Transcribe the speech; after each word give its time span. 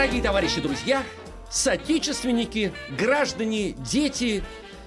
Дорогие 0.00 0.22
товарищи, 0.22 0.62
друзья, 0.62 1.02
соотечественники, 1.50 2.72
граждане, 2.98 3.72
дети 3.72 4.42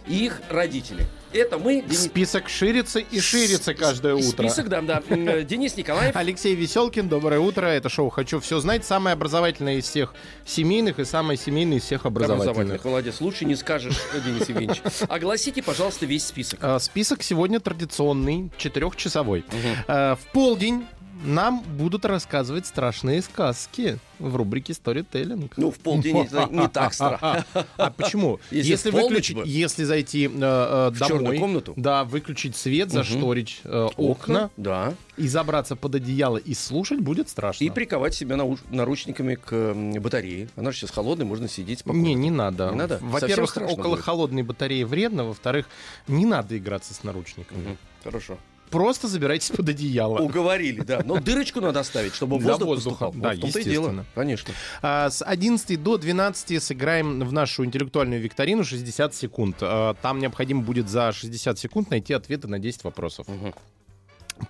и 0.08 0.26
их 0.26 0.42
родители. 0.50 1.06
Это 1.32 1.60
мы, 1.60 1.84
Денис... 1.84 2.06
Список 2.06 2.50
ширится 2.50 2.98
и 2.98 3.20
ширится 3.20 3.76
каждое 3.76 4.16
утро. 4.16 4.50
Список, 4.50 4.70
да, 4.70 4.82
да. 4.82 5.04
Денис 5.44 5.78
Николаев. 5.78 6.16
Алексей 6.16 6.56
Веселкин, 6.56 7.10
доброе 7.10 7.40
утро. 7.40 7.68
Это 7.68 7.90
шоу 7.90 8.10
«Хочу 8.10 8.40
все 8.40 8.60
знать». 8.60 8.86
Самое 8.86 9.14
образовательное 9.14 9.76
из 9.76 9.84
всех 9.84 10.16
семейных 10.48 10.98
и 10.98 11.06
самое 11.06 11.38
семейное 11.38 11.78
из 11.78 11.84
всех 11.84 12.08
образовательных. 12.08 12.48
Образовательных. 12.50 12.84
Молодец. 12.86 13.22
Лучше 13.22 13.46
не 13.46 13.56
скажешь, 13.56 14.02
Денис 14.26 14.50
Евгеньевич. 14.50 14.82
Огласите, 15.08 15.62
пожалуйста, 15.62 16.08
весь 16.08 16.26
список. 16.26 16.58
А, 16.64 16.80
Список 16.80 17.22
сегодня 17.22 17.60
традиционный, 17.60 18.52
четырехчасовой. 18.58 19.46
А, 19.88 20.16
В 20.16 20.32
полдень 20.32 20.88
нам 21.24 21.62
будут 21.62 22.06
рассказывать 22.06 22.66
страшные 22.68 23.22
сказки 23.22 23.98
в 24.20 24.36
рубрике 24.36 24.74
«Сторителлинг». 24.74 25.54
Ну, 25.58 25.72
в 25.72 25.80
полдень 25.80 26.16
не 26.52 26.68
так 26.68 26.94
страшно. 26.94 27.46
А 27.78 27.92
почему? 27.92 28.40
Если 28.52 28.90
выключить, 28.90 29.38
если 29.46 29.84
зайти 29.84 30.26
э, 30.28 30.30
э, 30.32 30.90
В 30.92 30.98
черную 31.00 31.24
домой, 31.26 31.40
комнату? 31.40 31.74
да, 31.76 32.04
выключить 32.04 32.56
свет, 32.56 32.92
зашторить 32.92 33.62
э, 33.64 33.88
окна 33.98 34.50
Да. 34.58 34.94
и 35.18 35.28
забраться 35.28 35.76
под 35.76 35.96
одеяло 35.96 36.38
и 36.38 36.54
слушать, 36.54 37.00
будет 37.00 37.30
страшно. 37.30 37.64
И 37.64 37.70
приковать 37.70 38.14
себя 38.14 38.36
науш- 38.36 38.60
наручниками 38.70 39.36
к 39.36 39.74
батарее. 40.00 40.50
Она 40.56 40.72
же 40.72 40.78
сейчас 40.80 40.92
холодная, 40.92 41.26
можно 41.26 41.48
сидеть 41.48 41.80
спокойно. 41.80 42.04
Не, 42.06 42.14
не 42.16 42.32
надо. 42.32 42.70
Не 42.70 42.78
надо? 42.78 43.00
Во-первых, 43.02 43.56
около 43.58 43.98
холодной 43.98 44.44
батареи 44.44 44.84
вредно. 44.84 45.24
Во-вторых, 45.26 45.68
не 46.08 46.26
надо 46.26 46.58
играться 46.58 46.94
с 46.94 47.04
наручниками. 47.04 47.78
Хорошо. 48.04 48.38
Просто 48.70 49.08
забирайтесь 49.08 49.52
под 49.52 49.70
одеяло. 49.70 50.20
Уговорили, 50.20 50.82
да. 50.82 51.02
Но 51.06 51.20
дырочку 51.20 51.62
надо 51.62 51.80
оставить, 51.82 52.16
чтобы 52.16 52.40
воздух 52.40 52.68
воздуха, 52.68 53.12
да, 53.14 53.30
Вот 53.30 53.44
естественно. 53.44 53.72
дело. 53.74 54.06
Конечно. 54.16 54.54
А, 54.82 55.10
С 55.10 55.24
11 55.24 55.82
до 55.82 55.98
12 55.98 56.62
сыграем 56.64 57.20
в 57.20 57.32
нашу 57.32 57.66
интеллектуальную 57.66 58.22
викторину 58.22 58.64
60 58.64 59.14
секунд. 59.14 59.58
А, 59.62 59.94
Там 60.02 60.20
необходимо 60.20 60.62
будет 60.64 60.90
за 60.90 61.12
60 61.12 61.60
секунд 61.60 61.92
найти 61.92 62.14
ответы 62.14 62.48
на 62.48 62.58
10 62.60 62.84
вопросов. 62.84 63.28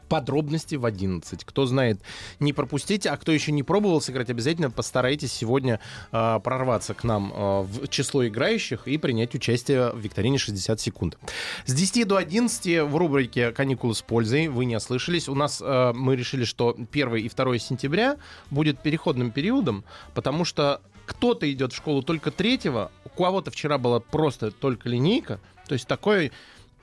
Подробности 0.10 0.76
в 0.76 0.86
11. 0.86 1.44
Кто 1.44 1.66
знает, 1.66 2.00
не 2.40 2.54
пропустите. 2.54 3.10
А 3.10 3.18
кто 3.18 3.32
еще 3.32 3.52
не 3.52 3.64
пробовал 3.64 4.02
сыграть, 4.02 4.30
обязательно 4.30 4.72
постарайтесь 4.72 5.32
сегодня 5.32 5.80
а, 6.12 6.40
прорваться 6.40 6.94
к 6.94 7.04
нам 7.04 7.32
а, 7.34 7.62
в 7.64 7.88
число 7.88 8.28
играющих 8.28 8.88
и 8.88 8.98
принять 8.98 9.36
участие 9.36 9.92
в 9.92 10.00
викторине 10.00 10.38
60 10.38 10.80
секунд. 10.80 11.18
С 11.66 11.74
10 11.74 12.08
до 12.08 12.18
11 12.18 12.84
в 12.84 12.96
рубрике 12.96 13.52
«Каникулы 13.52 13.96
с 13.96 14.02
пользой» 14.02 14.48
вы 14.48 14.66
не 14.66 14.76
ослышались. 14.76 15.30
У 15.30 15.36
нас 15.36 15.62
а, 15.64 15.94
мы 15.94 16.16
решили, 16.16 16.44
что 16.44 16.76
1 16.92 17.16
и 17.16 17.30
2 17.30 17.58
сентября 17.58 18.18
будет 18.52 18.80
переходным 18.80 19.32
периодом, 19.32 19.84
потому 20.14 20.46
что 20.46 20.82
кто-то 21.06 21.52
идет 21.52 21.74
в 21.74 21.76
школу 21.76 22.02
только 22.02 22.32
3 22.32 22.62
у 22.70 23.10
кого-то 23.10 23.52
вчера 23.52 23.78
была 23.78 24.00
просто 24.00 24.52
только 24.52 24.90
линейка. 24.90 25.40
То 25.68 25.74
есть 25.74 25.88
такой 25.88 26.32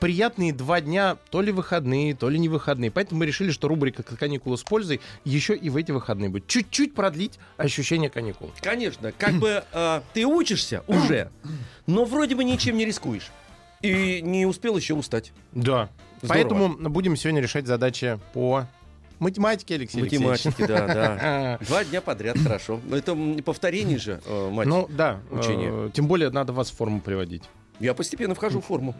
приятные 0.00 0.52
два 0.52 0.80
дня, 0.80 1.16
то 1.30 1.42
ли 1.42 1.52
выходные, 1.52 2.14
то 2.14 2.28
ли 2.28 2.38
не 2.38 2.48
выходные. 2.48 2.90
Поэтому 2.90 3.20
мы 3.20 3.26
решили, 3.26 3.50
что 3.50 3.68
рубрика 3.68 4.02
«Каникулы 4.02 4.56
с 4.56 4.62
пользой» 4.62 5.00
еще 5.24 5.54
и 5.54 5.70
в 5.70 5.76
эти 5.76 5.92
выходные 5.92 6.30
будет. 6.30 6.46
Чуть-чуть 6.46 6.94
продлить 6.94 7.38
ощущение 7.56 8.10
каникул. 8.10 8.50
Конечно, 8.60 9.12
как 9.12 9.34
бы 9.34 9.62
э, 9.72 10.00
ты 10.14 10.26
учишься 10.26 10.82
уже, 10.86 11.30
но 11.86 12.04
вроде 12.04 12.34
бы 12.34 12.42
ничем 12.42 12.76
не 12.76 12.84
рискуешь. 12.84 13.30
И 13.82 14.20
не 14.22 14.44
успел 14.44 14.76
еще 14.76 14.94
устать. 14.94 15.32
Да. 15.52 15.88
Здорово. 16.22 16.28
Поэтому 16.28 16.90
будем 16.90 17.16
сегодня 17.16 17.40
решать 17.40 17.66
задачи 17.66 18.18
по 18.34 18.66
математике, 19.20 19.76
Алексей. 19.76 20.02
Математики, 20.02 20.66
да, 20.66 20.86
да. 20.86 21.58
Два 21.66 21.84
дня 21.84 22.00
подряд, 22.00 22.38
хорошо. 22.38 22.80
Но 22.84 22.96
это 22.96 23.16
повторение 23.44 23.98
же, 23.98 24.20
э, 24.26 24.50
мать. 24.50 24.66
Ну 24.66 24.86
да, 24.90 25.20
Учение. 25.30 25.70
э, 25.88 25.90
тем 25.92 26.08
более 26.08 26.30
надо 26.30 26.52
вас 26.52 26.70
в 26.70 26.76
форму 26.76 27.00
приводить. 27.00 27.44
Я 27.80 27.94
постепенно 27.94 28.34
вхожу 28.34 28.60
в 28.60 28.66
форму. 28.66 28.94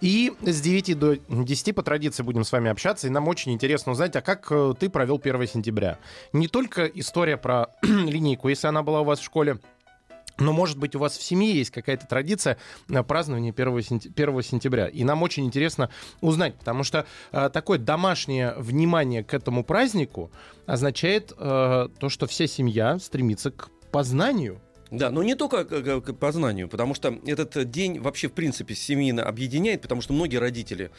И 0.00 0.32
с 0.42 0.60
9 0.60 0.98
до 0.98 1.16
10 1.16 1.74
по 1.74 1.82
традиции 1.82 2.22
будем 2.22 2.44
с 2.44 2.52
вами 2.52 2.70
общаться. 2.70 3.06
И 3.06 3.10
нам 3.10 3.26
очень 3.26 3.52
интересно 3.52 3.92
узнать, 3.92 4.14
а 4.16 4.20
как 4.20 4.46
э, 4.50 4.74
ты 4.78 4.90
провел 4.90 5.20
1 5.22 5.46
сентября? 5.48 5.98
Не 6.32 6.46
только 6.46 6.86
история 6.86 7.36
про 7.38 7.68
линейку, 7.82 8.48
если 8.48 8.66
она 8.66 8.82
была 8.82 9.00
у 9.00 9.04
вас 9.04 9.18
в 9.18 9.24
школе, 9.24 9.58
но, 10.38 10.52
может 10.52 10.78
быть, 10.78 10.94
у 10.94 10.98
вас 10.98 11.16
в 11.16 11.22
семье 11.22 11.54
есть 11.54 11.70
какая-то 11.70 12.06
традиция 12.06 12.58
э, 12.88 13.02
празднования 13.02 13.52
1, 13.52 13.78
сентя- 13.78 14.10
1 14.14 14.42
сентября. 14.42 14.88
И 14.88 15.04
нам 15.04 15.22
очень 15.22 15.44
интересно 15.44 15.90
узнать, 16.20 16.54
потому 16.58 16.84
что 16.84 17.06
э, 17.32 17.50
такое 17.52 17.78
домашнее 17.78 18.54
внимание 18.58 19.24
к 19.24 19.34
этому 19.34 19.64
празднику 19.64 20.30
означает 20.66 21.32
э, 21.36 21.88
то, 21.98 22.08
что 22.08 22.26
вся 22.26 22.46
семья 22.46 22.98
стремится 22.98 23.50
к 23.50 23.70
познанию. 23.90 24.60
Да, 24.92 25.10
но 25.10 25.22
не 25.22 25.34
только 25.34 25.64
к 25.64 26.12
познанию, 26.12 26.68
потому 26.68 26.94
что 26.94 27.18
этот 27.26 27.70
день 27.70 27.98
вообще, 27.98 28.28
в 28.28 28.32
принципе, 28.32 28.74
семейно 28.74 29.24
объединяет, 29.24 29.80
потому 29.80 30.02
что 30.02 30.12
многие 30.12 30.36
родители 30.36 30.90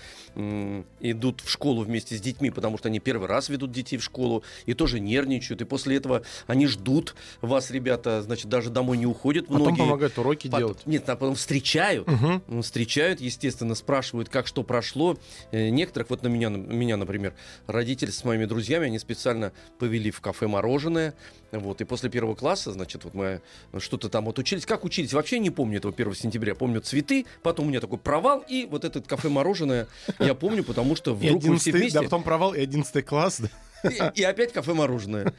идут 0.99 1.41
в 1.41 1.49
школу 1.49 1.83
вместе 1.83 2.15
с 2.17 2.21
детьми, 2.21 2.49
потому 2.49 2.77
что 2.77 2.89
они 2.89 2.99
первый 2.99 3.27
раз 3.27 3.49
ведут 3.49 3.71
детей 3.71 3.97
в 3.97 4.03
школу 4.03 4.43
и 4.65 4.73
тоже 4.73 4.99
нервничают, 4.99 5.61
и 5.61 5.65
после 5.65 5.97
этого 5.97 6.23
они 6.47 6.65
ждут 6.67 7.15
вас, 7.41 7.69
ребята, 7.71 8.21
значит, 8.23 8.47
даже 8.47 8.69
домой 8.69 8.97
не 8.97 9.05
уходят 9.05 9.45
Потом 9.47 9.61
многие. 9.61 9.79
помогают 9.79 10.17
уроки 10.17 10.47
Потом- 10.47 10.59
делать. 10.59 10.85
Нет, 10.85 11.07
а 11.09 11.15
потом 11.15 11.35
встречают. 11.35 12.07
Ну, 12.47 12.61
встречают, 12.61 13.21
естественно, 13.21 13.75
спрашивают, 13.75 14.27
как 14.29 14.47
что 14.47 14.63
прошло. 14.63 15.17
Э, 15.51 15.69
Некоторых, 15.69 16.09
вот 16.09 16.23
на 16.23 16.27
меня, 16.27 16.49
меня, 16.49 16.97
например, 16.97 17.33
родители 17.67 18.09
с 18.09 18.23
моими 18.23 18.45
друзьями, 18.45 18.87
они 18.87 18.97
специально 18.99 19.51
повели 19.79 20.09
в 20.11 20.19
кафе 20.21 20.47
мороженое. 20.47 21.13
Вот, 21.59 21.81
и 21.81 21.83
после 21.83 22.09
первого 22.09 22.35
класса, 22.35 22.71
значит, 22.71 23.03
вот 23.03 23.13
мы 23.13 23.41
что-то 23.77 24.09
там 24.09 24.25
вот 24.25 24.39
учились. 24.39 24.65
Как 24.65 24.83
учились? 24.85 25.13
Вообще 25.13 25.39
не 25.39 25.51
помню 25.51 25.77
этого 25.77 25.93
1 25.93 26.15
сентября. 26.15 26.55
Помню 26.55 26.81
цветы, 26.81 27.25
потом 27.43 27.67
у 27.67 27.69
меня 27.69 27.79
такой 27.79 27.99
провал, 27.99 28.43
и 28.47 28.65
вот 28.69 28.85
этот 28.85 29.05
кафе 29.07 29.29
мороженое 29.29 29.87
я 30.19 30.33
помню, 30.33 30.63
потому 30.63 30.95
что 30.95 31.13
вдруг 31.13 31.43
мы 31.43 31.57
все 31.57 31.69
11, 31.69 31.73
вместе, 31.73 31.99
да, 31.99 32.03
потом 32.03 32.23
провал 32.23 32.53
и 32.53 32.61
11 32.61 33.05
класс. 33.05 33.39
да. 33.39 33.49
И, 33.83 34.21
и 34.21 34.23
опять 34.23 34.53
кафе 34.53 34.73
мороженое. 34.73 35.33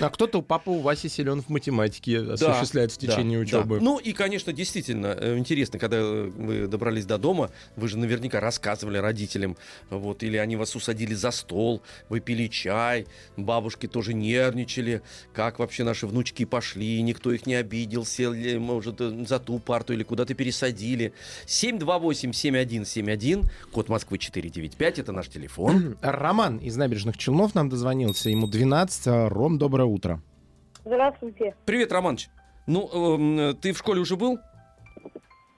А 0.00 0.10
кто-то 0.10 0.38
у 0.38 0.42
папы 0.42 0.70
у 0.70 0.80
Васи 0.80 1.08
силен 1.08 1.42
в 1.42 1.48
математике 1.48 2.20
осуществляет 2.20 2.92
в 2.92 2.98
Да, 3.00 3.12
течение 3.12 3.38
да, 3.38 3.42
учебы. 3.42 3.78
да. 3.78 3.84
Ну 3.84 3.98
и, 3.98 4.12
конечно, 4.12 4.52
действительно 4.52 5.16
э, 5.18 5.36
интересно, 5.38 5.78
когда 5.78 5.98
э, 5.98 6.30
вы 6.36 6.66
добрались 6.66 7.06
до 7.06 7.18
дома, 7.18 7.50
вы 7.76 7.88
же 7.88 7.98
наверняка 7.98 8.40
рассказывали 8.40 8.98
родителям, 8.98 9.56
вот, 9.90 10.22
или 10.22 10.36
они 10.36 10.56
вас 10.56 10.74
усадили 10.76 11.14
за 11.14 11.30
стол, 11.30 11.82
вы 12.08 12.20
пили 12.20 12.48
чай, 12.48 13.06
бабушки 13.36 13.86
тоже 13.86 14.14
нервничали, 14.14 15.02
как 15.32 15.58
вообще 15.58 15.84
наши 15.84 16.06
внучки 16.06 16.44
пошли, 16.44 17.00
никто 17.02 17.32
их 17.32 17.46
не 17.46 17.54
обидел, 17.54 18.04
сели, 18.04 18.58
может, 18.58 19.00
э, 19.00 19.24
за 19.26 19.38
ту 19.38 19.58
парту 19.58 19.92
или 19.92 20.02
куда-то 20.02 20.34
пересадили. 20.34 21.12
728-7171, 21.46 23.48
код 23.72 23.88
Москвы 23.88 24.18
495, 24.18 24.98
это 24.98 25.12
наш 25.12 25.28
телефон. 25.28 25.96
Роман 26.02 26.58
из 26.58 26.76
набережных 26.98 27.16
Челнов 27.16 27.54
нам 27.54 27.68
дозвонился. 27.68 28.28
Ему 28.30 28.46
12. 28.48 29.06
А, 29.06 29.28
Ром, 29.28 29.58
доброе 29.58 29.84
утро. 29.84 30.20
Здравствуйте. 30.84 31.54
Привет, 31.64 31.92
Романыч. 31.92 32.28
Ну, 32.66 32.88
эм, 33.50 33.56
ты 33.56 33.72
в 33.72 33.78
школе 33.78 34.00
уже 34.00 34.16
был? 34.16 34.38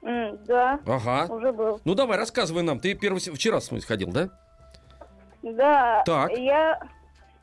Да, 0.03 0.79
Ага. 0.87 1.33
уже 1.33 1.53
был. 1.53 1.81
Ну 1.85 1.95
давай, 1.95 2.19
рассказывай 2.19 2.63
нам. 2.63 2.79
Ты 2.81 2.95
первый, 2.95 3.21
с- 3.21 3.31
вчера, 3.31 3.61
в 3.61 3.65
смысле, 3.65 3.87
ходил, 3.87 4.11
да? 4.13 4.29
Да, 5.43 6.03
Так. 6.05 6.31
я, 6.37 6.81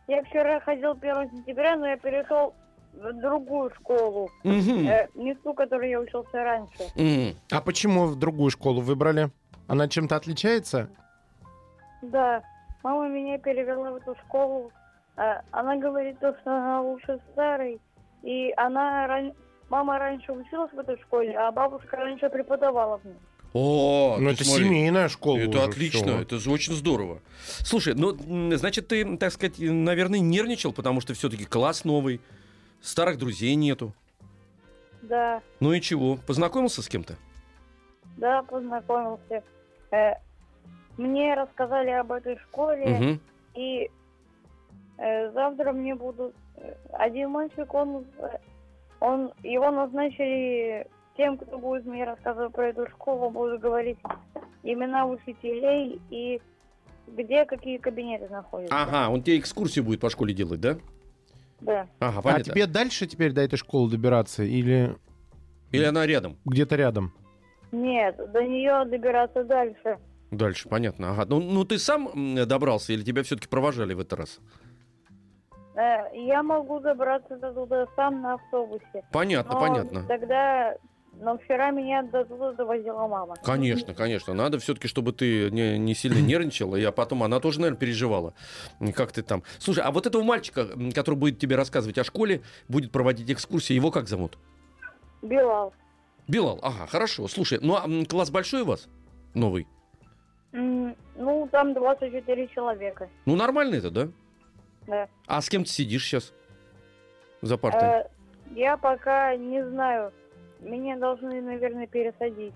я 0.08 0.24
вчера 0.24 0.60
ходил 0.60 0.92
1 0.94 1.30
сентября, 1.32 1.76
но 1.76 1.88
я 1.88 1.98
перешел 1.98 2.54
в 2.94 3.14
другую 3.22 3.72
школу. 3.76 4.30
Мгм. 4.44 4.88
Э, 4.88 5.08
не 5.16 5.34
ту, 5.36 5.54
которой 5.54 5.90
я 5.90 6.00
учился 6.00 6.44
раньше. 6.44 6.84
Мгм. 6.96 7.36
А 7.52 7.62
почему 7.62 8.06
в 8.08 8.16
другую 8.16 8.52
школу 8.52 8.82
выбрали? 8.82 9.30
Она 9.68 9.88
чем-то 9.88 10.16
отличается? 10.16 10.90
Да, 12.02 12.42
мама 12.84 13.08
меня 13.10 13.38
перевела 13.38 13.92
в 13.92 13.96
эту 13.98 14.16
школу. 14.26 14.72
А, 15.16 15.42
Она 15.52 15.76
говорит, 15.78 16.20
то, 16.20 16.36
что 16.42 16.52
она 16.56 16.82
лучше 16.82 17.20
старой. 17.32 17.80
И 18.24 18.54
она 18.58 19.08
ран- 19.08 19.34
Мама 19.70 20.00
раньше 20.00 20.32
училась 20.32 20.72
в 20.72 20.80
этой 20.80 20.98
школе, 21.02 21.38
а 21.38 21.52
бабушка 21.52 21.98
раньше 21.98 22.30
преподавала 22.30 23.00
в 23.00 23.06
ней. 23.06 23.16
О, 23.54 24.16
Ну, 24.18 24.30
это 24.30 24.46
смотри. 24.46 24.64
семейная 24.66 25.10
школа. 25.10 25.38
Это 25.40 25.50
уже, 25.58 25.64
отлично, 25.64 26.00
всё. 26.08 26.22
это 26.22 26.38
же 26.38 26.52
очень 26.52 26.74
здорово. 26.74 27.20
Слушай, 27.66 27.94
ну, 27.96 28.16
значит, 28.56 28.88
ты, 28.88 29.18
так 29.18 29.34
сказать, 29.34 29.56
наверное, 29.60 30.20
нервничал, 30.20 30.72
потому 30.72 31.02
что 31.02 31.14
все-таки 31.16 31.44
класс 31.46 31.84
новый, 31.84 32.22
старых 32.82 33.18
друзей 33.18 33.56
нету. 33.56 33.94
Да, 35.02 35.42
Ну 35.60 35.74
и 35.74 35.82
чего, 35.82 36.18
познакомился 36.28 36.82
с 36.82 36.88
кем-то? 36.88 37.16
да, 38.18 38.42
познакомился. 38.44 39.44
Э, 39.92 40.14
мне 40.98 41.34
рассказали 41.36 41.92
об 41.92 42.12
этой 42.12 42.38
школе, 42.40 42.86
Мгм. 42.88 43.20
и 43.56 43.90
э, 44.98 45.32
завтра 45.32 45.72
мне 45.74 45.96
будут... 45.96 46.36
э, 46.58 46.74
Один 46.94 47.30
мальчик, 47.32 47.74
он, 47.74 48.06
э, 48.20 48.38
он... 49.00 49.32
Его 49.44 49.70
назначили 49.72 50.88
тем, 51.16 51.38
кто 51.38 51.58
будет 51.58 51.86
мне 51.86 52.04
рассказывать 52.04 52.54
про 52.54 52.68
эту 52.70 52.88
школу, 52.90 53.30
будет 53.30 53.60
говорить 53.60 53.98
имена 54.64 55.06
учителей 55.06 56.02
и 56.10 56.42
где 57.08 57.46
какие 57.46 57.78
кабинеты 57.78 58.28
находятся. 58.30 58.76
Ага, 58.76 59.10
он 59.12 59.22
тебе 59.24 59.40
экскурсию 59.40 59.86
будет 59.86 60.02
по 60.02 60.10
школе 60.10 60.34
делать, 60.34 60.60
да? 60.60 60.78
Да. 61.62 61.88
Ага, 62.00 62.20
А 62.20 62.22
понятно. 62.22 62.54
тебе 62.54 62.68
дальше 62.68 63.08
теперь 63.08 63.32
до 63.32 63.42
этой 63.42 63.56
школы 63.58 63.90
добираться 63.90 64.44
или 64.44 64.96
Или 65.72 65.86
она 65.86 66.06
рядом? 66.06 66.38
где-то 66.46 66.76
рядом? 66.76 67.14
Нет, 67.72 68.16
до 68.32 68.44
нее 68.44 68.86
добираться 68.86 69.44
дальше. 69.44 69.98
Дальше, 70.32 70.68
понятно. 70.68 71.12
Ага. 71.12 71.26
Ну, 71.26 71.40
ну 71.40 71.64
ты 71.64 71.80
сам 71.80 72.36
добрался 72.48 72.94
или 72.94 73.04
тебя 73.04 73.24
все-таки 73.24 73.48
провожали 73.48 73.94
в 73.94 74.00
этот 74.00 74.20
раз? 74.20 74.40
Э, 75.76 76.10
я 76.14 76.44
могу 76.44 76.80
добраться 76.80 77.38
до 77.38 77.54
туда 77.54 77.88
сам 77.96 78.22
на 78.22 78.34
автобусе. 78.34 79.04
Понятно, 79.12 79.54
Но 79.54 79.60
понятно. 79.60 80.04
Тогда... 80.08 80.76
Но 81.20 81.36
вчера 81.40 81.72
меня 81.72 82.04
до 82.04 82.26
туда 82.26 82.54
довозила 82.54 83.08
мама. 83.08 83.36
Конечно, 83.44 83.96
конечно. 83.96 84.36
Надо 84.36 84.60
все-таки, 84.60 84.88
чтобы 84.88 85.14
ты 85.14 85.50
не, 85.50 85.80
не 85.80 85.96
сильно 85.96 86.20
нервничала, 86.20 86.76
и 86.76 86.84
а 86.84 86.92
потом 86.92 87.24
она 87.24 87.40
тоже, 87.40 87.60
наверное, 87.60 87.80
переживала. 87.80 88.36
Как 88.94 89.12
ты 89.12 89.24
там. 89.24 89.42
Слушай, 89.58 89.84
а 89.84 89.92
вот 89.92 90.06
этого 90.06 90.22
мальчика, 90.22 90.68
который 90.94 91.16
будет 91.16 91.40
тебе 91.40 91.56
рассказывать 91.56 91.98
о 91.98 92.04
школе, 92.04 92.42
будет 92.68 92.92
проводить 92.92 93.32
экскурсии, 93.32 93.74
его 93.74 93.90
как 93.90 94.08
зовут? 94.08 94.38
Билал. 95.24 95.74
Билал. 96.28 96.60
Ага, 96.62 96.86
хорошо. 96.86 97.28
Слушай, 97.28 97.60
ну 97.62 97.76
а 97.76 98.06
класс 98.06 98.30
большой 98.30 98.62
у 98.62 98.66
вас? 98.66 98.88
Новый? 99.34 99.66
Ну, 100.58 101.48
там 101.52 101.74
24 101.74 102.48
человека. 102.48 103.10
Ну, 103.26 103.36
нормально 103.36 103.76
это, 103.76 103.92
да? 103.92 104.10
Да. 104.88 105.08
А 105.28 105.42
с 105.42 105.50
кем 105.50 105.64
ты 105.64 105.70
сидишь 105.70 106.04
сейчас 106.04 106.34
за 107.42 107.58
партой? 107.58 107.84
Э, 107.84 108.04
я 108.56 108.78
пока 108.78 109.36
не 109.36 109.64
знаю. 109.68 110.12
Меня 110.60 110.98
должны, 110.98 111.42
наверное, 111.42 111.86
пересадить. 111.86 112.54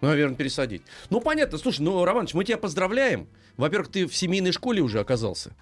Ну, 0.00 0.08
наверное, 0.08 0.36
пересадить. 0.36 0.82
Ну, 1.10 1.20
понятно. 1.20 1.58
Слушай, 1.58 1.82
ну, 1.82 2.04
Романыч, 2.04 2.34
мы 2.34 2.44
тебя 2.44 2.58
поздравляем. 2.58 3.28
Во-первых, 3.56 3.90
ты 3.90 4.06
в 4.06 4.14
семейной 4.14 4.52
школе 4.52 4.80
уже 4.80 5.00
оказался. 5.00 5.54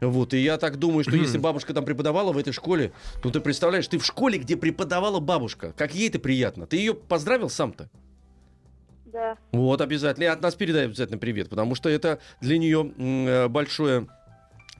Вот, 0.00 0.34
и 0.34 0.38
я 0.38 0.58
так 0.58 0.76
думаю, 0.76 1.04
что 1.04 1.16
если 1.16 1.38
бабушка 1.38 1.72
там 1.72 1.84
преподавала 1.84 2.32
в 2.32 2.38
этой 2.38 2.52
школе, 2.52 2.92
ну, 3.22 3.30
ты 3.30 3.40
представляешь, 3.40 3.86
ты 3.88 3.98
в 3.98 4.04
школе, 4.04 4.38
где 4.38 4.56
преподавала 4.56 5.20
бабушка. 5.20 5.72
Как 5.76 5.94
ей 5.94 6.08
это 6.08 6.18
приятно. 6.18 6.66
Ты 6.66 6.76
ее 6.76 6.94
поздравил 6.94 7.48
сам-то? 7.48 7.88
Да. 9.14 9.38
Вот, 9.52 9.80
обязательно. 9.80 10.24
И 10.24 10.26
от 10.26 10.42
нас 10.42 10.54
передай 10.56 10.84
обязательно 10.86 11.18
привет, 11.18 11.48
потому 11.48 11.74
что 11.76 11.88
это 11.88 12.18
для 12.40 12.58
нее 12.58 12.92
э, 12.98 13.48
большое 13.48 14.08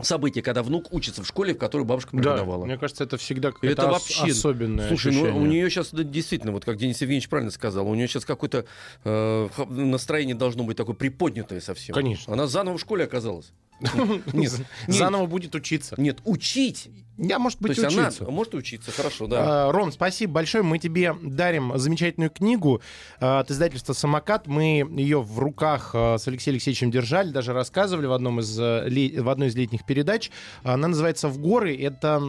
событие, 0.03 0.43
когда 0.43 0.65
внук 0.65 0.93
учится 0.93 1.23
в 1.23 1.27
школе, 1.27 1.55
в 1.55 1.59
которой 1.59 1.85
бабушка 1.85 2.11
Да, 2.17 2.19
преподавала. 2.35 2.65
мне 2.65 2.77
кажется, 2.77 3.05
это 3.05 3.17
всегда 3.17 3.51
Это 3.51 3.55
какое-то 3.61 3.87
ос- 3.87 3.93
вообще- 3.93 4.33
особенное 4.33 4.89
Слушай, 4.89 5.13
ну 5.13 5.19
ощущение. 5.23 5.41
у 5.43 5.47
нее 5.47 5.71
сейчас 5.71 5.91
действительно, 5.95 6.51
вот 6.53 6.65
как 6.65 6.79
Денис 6.79 7.01
Евгеньевич 7.01 7.29
правильно 7.29 7.53
сказал, 7.53 7.89
у 7.89 7.95
нее 7.95 8.09
сейчас 8.09 8.25
какое-то 8.25 8.65
э, 9.05 9.49
настроение 9.69 10.35
должно 10.35 10.65
быть 10.65 10.77
такое 10.77 10.97
приподнятое 10.97 11.61
совсем. 11.61 11.95
Конечно. 11.95 12.33
Она 12.33 12.49
заново 12.49 12.77
в 12.77 12.81
школе 12.81 13.05
оказалась. 13.05 13.53
Нет. 14.33 14.53
Заново 14.87 15.27
будет 15.27 15.55
учиться. 15.55 15.95
Нет, 15.99 16.21
учить. 16.25 16.91
Я, 17.17 17.39
может 17.39 17.61
быть, 17.61 17.79
учиться. 17.79 18.25
она 18.25 18.31
может 18.33 18.55
учиться, 18.55 18.91
хорошо, 18.91 19.29
да. 19.29 19.69
А, 19.69 19.73
Ром, 19.73 19.93
спасибо 19.93 20.33
большое. 20.33 20.65
Мы 20.65 20.81
тебе 20.81 21.15
дарим 21.23 21.77
замечательную 21.79 22.31
книгу 22.31 22.83
а, 23.21 23.41
от 23.41 23.51
издательства 23.53 23.93
«Самокат». 23.93 24.49
Мы 24.49 24.85
ее 24.97 25.23
в 25.23 25.39
руках 25.39 25.91
а, 25.95 26.19
с 26.19 26.27
Алексеем 26.27 26.55
Алексеевичем 26.55 26.91
держали, 26.91 27.31
даже 27.31 27.53
рассказывали 27.53 28.07
в, 28.07 28.13
одном 28.13 28.41
из, 28.41 28.59
э, 28.59 29.21
в 29.21 29.29
одной 29.29 29.49
из 29.49 29.55
летних 29.55 29.87
передач. 29.87 30.31
Она 30.65 30.89
называется 30.89 31.29
«В 31.29 31.39
горы». 31.39 31.77
Это 31.77 32.21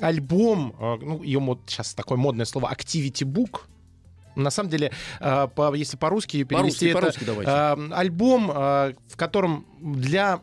альбом, 0.00 0.74
ну, 0.78 1.22
ее 1.22 1.40
мод, 1.40 1.60
сейчас 1.66 1.94
такое 1.94 2.18
модное 2.18 2.44
слово, 2.44 2.70
«Activity 2.70 3.24
Book». 3.24 3.60
На 4.36 4.50
самом 4.50 4.68
деле, 4.68 4.92
если 5.20 5.96
по-русски 5.96 6.42
перевести, 6.42 6.52
По-русски, 6.52 6.84
это 6.86 6.98
по-русски 6.98 7.24
давайте. 7.24 7.94
альбом, 7.94 8.48
в 8.48 9.16
котором 9.16 9.64
для 9.80 10.40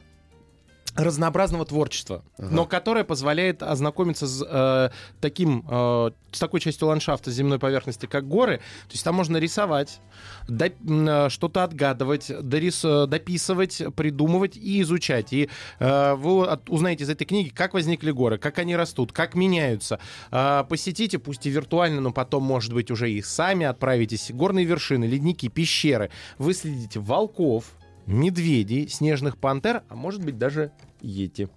разнообразного 0.96 1.66
творчества, 1.66 2.24
Ага. 2.38 2.50
но 2.52 2.66
которое 2.66 3.04
позволяет 3.04 3.64
ознакомиться 3.64 4.28
с 4.28 4.44
э, 4.48 4.90
таким 5.22 5.66
э, 5.70 6.12
с 6.32 6.40
такой 6.40 6.60
частью 6.62 6.88
ландшафта 6.88 7.30
земной 7.32 7.60
поверхности, 7.60 8.06
как 8.06 8.28
горы. 8.28 8.58
То 8.88 8.94
есть 8.94 9.04
там 9.04 9.16
можно 9.16 9.38
рисовать, 9.38 10.00
доп- 10.48 11.26
э, 11.26 11.30
что-то 11.30 11.64
отгадывать, 11.64 12.30
дорис- 12.30 12.86
э, 13.04 13.08
дописывать, 13.08 13.82
придумывать 13.96 14.56
и 14.58 14.82
изучать. 14.82 15.34
И 15.34 15.50
э, 15.80 16.14
вы 16.16 16.46
от- 16.48 16.70
узнаете 16.70 17.04
из 17.04 17.10
этой 17.10 17.26
книги, 17.26 17.50
как 17.50 17.74
возникли 17.74 18.12
горы, 18.12 18.38
как 18.38 18.60
они 18.60 18.76
растут, 18.76 19.12
как 19.12 19.36
меняются. 19.36 20.00
Э, 20.32 20.64
посетите, 20.68 21.20
пусть 21.20 21.46
и 21.46 21.50
виртуально, 21.50 22.02
но 22.02 22.12
потом, 22.12 22.44
может 22.44 22.74
быть, 22.74 22.92
уже 22.92 23.12
и 23.12 23.22
сами 23.22 23.66
отправитесь. 23.66 24.32
Горные 24.32 24.66
вершины, 24.66 25.06
ледники, 25.06 25.50
пещеры. 25.50 26.12
Вы 26.38 26.54
следите 26.54 27.00
волков, 27.00 27.66
медведей, 28.06 28.88
снежных 28.88 29.38
пантер, 29.38 29.84
а 29.90 29.96
может 29.96 30.24
быть 30.24 30.38
даже 30.38 30.72
йети. 31.02 31.50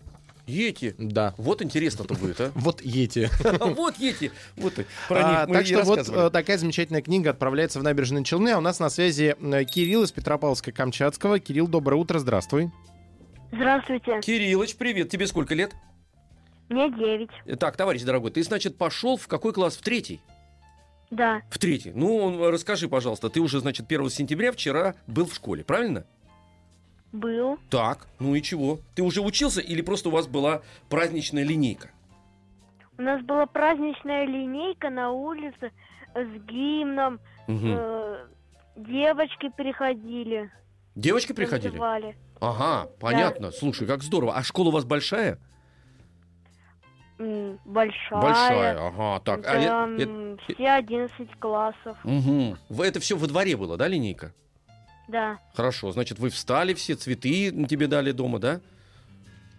Ети. 0.46 0.94
Да. 0.98 1.34
Вот 1.38 1.62
интересно-то 1.62 2.14
будет, 2.14 2.38
а. 2.40 2.52
Вот 2.54 2.82
йети. 2.82 3.30
Вот 3.76 3.96
ети. 3.98 4.30
Вот 4.56 4.78
и 4.78 4.84
про 5.08 5.16
А, 5.24 5.30
них 5.40 5.48
мы 5.48 5.54
так 5.54 5.66
что 5.66 5.82
вот 5.84 6.06
э, 6.06 6.30
такая 6.30 6.58
замечательная 6.58 7.00
книга 7.00 7.30
отправляется 7.30 7.80
в 7.80 7.82
набережные 7.82 8.24
Челны. 8.24 8.50
А 8.50 8.58
у 8.58 8.60
нас 8.60 8.78
на 8.78 8.90
связи 8.90 9.36
э, 9.40 9.64
Кирилл 9.64 10.02
из 10.02 10.12
Петропавловска-Камчатского. 10.12 11.38
Кирилл, 11.38 11.66
доброе 11.66 11.96
утро, 11.96 12.18
здравствуй. 12.18 12.70
Здравствуйте. 13.52 14.20
Кириллыч, 14.20 14.76
привет. 14.76 15.08
Тебе 15.08 15.26
сколько 15.26 15.54
лет? 15.54 15.72
Мне 16.68 16.90
9. 16.90 17.30
Э, 17.46 17.56
Так, 17.56 17.76
товарищ 17.78 18.02
дорогой, 18.02 18.30
ты, 18.30 18.42
значит, 18.42 18.76
пошел 18.76 19.16
в 19.16 19.26
какой 19.28 19.54
класс? 19.54 19.76
В 19.78 19.82
третий? 19.82 20.20
Да, 21.10 21.40
В 21.48 21.58
третий. 21.58 21.92
Ну, 21.94 22.50
расскажи, 22.50 22.88
пожалуйста, 22.88 23.30
ты 23.30 23.40
уже, 23.40 23.60
значит, 23.60 23.86
1 23.86 24.10
сентября 24.10 24.52
вчера 24.52 24.94
был 25.06 25.26
в 25.26 25.34
школе, 25.34 25.62
правильно? 25.64 26.04
Был. 27.14 27.58
Так, 27.70 28.06
ну 28.18 28.34
и 28.34 28.42
чего? 28.42 28.78
Ты 28.94 29.02
уже 29.02 29.22
учился 29.22 29.60
или 29.60 29.80
просто 29.80 30.08
у 30.10 30.12
вас 30.12 30.26
была 30.26 30.60
праздничная 30.88 31.44
линейка? 31.44 31.90
У 32.98 33.02
нас 33.02 33.22
была 33.22 33.46
праздничная 33.46 34.24
линейка 34.26 34.90
на 34.90 35.10
улице 35.10 35.72
с 36.14 36.28
гимном. 36.46 37.18
Мгм. 37.46 37.74
э, 37.76 38.26
девочки 38.76 39.50
приходили. 39.56 40.50
Девочки 40.94 41.32
приходили? 41.32 41.70
танцевали. 41.70 42.16
Ага, 42.40 42.90
понятно. 43.00 43.50
Слушай, 43.50 43.86
как 43.86 44.02
здорово. 44.02 44.36
А 44.36 44.42
школа 44.42 44.68
у 44.68 44.72
вас 44.72 44.84
большая? 44.84 45.38
Большая. 47.18 48.20
Большая, 48.20 48.86
ага. 48.88 49.20
Так, 49.24 49.46
а 49.46 49.62
Там 49.62 49.96
э- 49.98 50.36
все 50.48 50.68
11 50.68 51.28
классов. 51.38 51.96
В- 52.02 52.80
Это 52.80 53.00
все 53.00 53.16
во 53.16 53.26
дворе 53.26 53.56
было, 53.56 53.76
да, 53.76 53.86
линейка? 53.88 54.32
Да, 55.06 55.38
Хорошо, 55.54 55.92
значит, 55.92 56.18
вы 56.18 56.30
встали 56.30 56.72
все, 56.74 56.94
цветы 56.94 57.50
тебе 57.66 57.86
дали 57.86 58.12
дома, 58.12 58.38
да? 58.38 58.60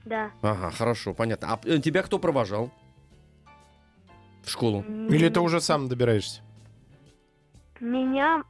да. 0.03 0.31
Ага, 0.41 0.71
хорошо, 0.71 1.13
понятно. 1.13 1.53
А 1.53 1.59
э, 1.63 1.79
тебя 1.79 2.01
кто 2.01 2.17
провожал? 2.17 2.71
В 4.43 4.49
школу? 4.49 4.81
Или 5.09 5.29
ты 5.29 5.39
уже 5.39 5.61
сам 5.61 5.87
добираешься? 5.87 6.41
Меня 7.79 8.43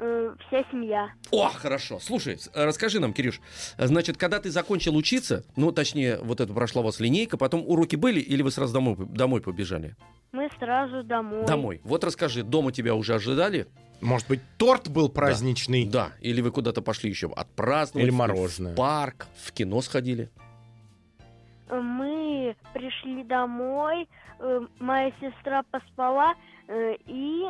э, 0.00 0.34
вся 0.46 0.64
семья. 0.70 1.12
О, 1.30 1.48
хорошо. 1.48 1.98
Слушай, 2.00 2.38
э, 2.54 2.64
расскажи 2.64 3.00
нам, 3.00 3.12
Кирюш, 3.12 3.40
значит, 3.78 4.16
когда 4.16 4.40
ты 4.40 4.50
закончил 4.50 4.96
учиться, 4.96 5.44
ну, 5.56 5.72
точнее, 5.72 6.18
вот 6.22 6.40
это 6.40 6.52
прошла 6.52 6.80
у 6.82 6.84
вас 6.84 7.00
линейка, 7.00 7.36
потом 7.36 7.62
уроки 7.66 7.96
были 7.96 8.20
или 8.20 8.42
вы 8.42 8.50
сразу 8.50 8.72
домой, 8.74 8.96
домой 8.98 9.40
побежали? 9.40 9.96
Мы 10.32 10.48
сразу 10.58 11.02
домой. 11.04 11.44
Домой. 11.46 11.80
Вот 11.84 12.04
расскажи, 12.04 12.42
дома 12.42 12.72
тебя 12.72 12.94
уже 12.94 13.14
ожидали? 13.14 13.66
Может 14.00 14.28
быть, 14.28 14.40
торт 14.56 14.88
был 14.88 15.08
праздничный? 15.08 15.86
Да. 15.86 16.12
Или 16.20 16.40
вы 16.40 16.50
куда-то 16.50 16.80
пошли 16.82 17.10
еще 17.10 17.30
отпраздновать? 17.34 18.06
Или 18.08 18.14
мороженое. 18.14 18.72
В 18.72 18.76
парк, 18.76 19.26
в 19.44 19.52
кино 19.52 19.82
сходили? 19.82 20.30
Э, 21.68 21.78
Мы 21.80 22.56
пришли 22.72 23.24
домой, 23.24 24.08
моя 24.78 25.10
сестра 25.20 25.62
поспала, 25.70 26.32
и 27.06 27.44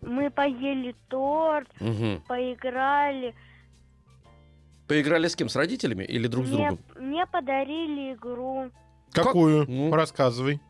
мы 0.00 0.30
поели 0.30 0.94
торт, 1.08 1.68
Мгм. 1.80 2.22
поиграли. 2.28 3.34
Поиграли 4.88 5.26
с 5.28 5.34
кем? 5.34 5.48
С 5.48 5.56
родителями 5.56 6.04
или 6.04 6.28
друг 6.28 6.46
с 6.46 6.50
Мне, 6.50 6.68
другом? 6.68 6.78
мне 6.98 7.26
подарили 7.26 8.14
игру 8.14 8.70
Какую? 9.12 9.64
Ну. 9.68 9.92
Рассказывай. 9.94 10.60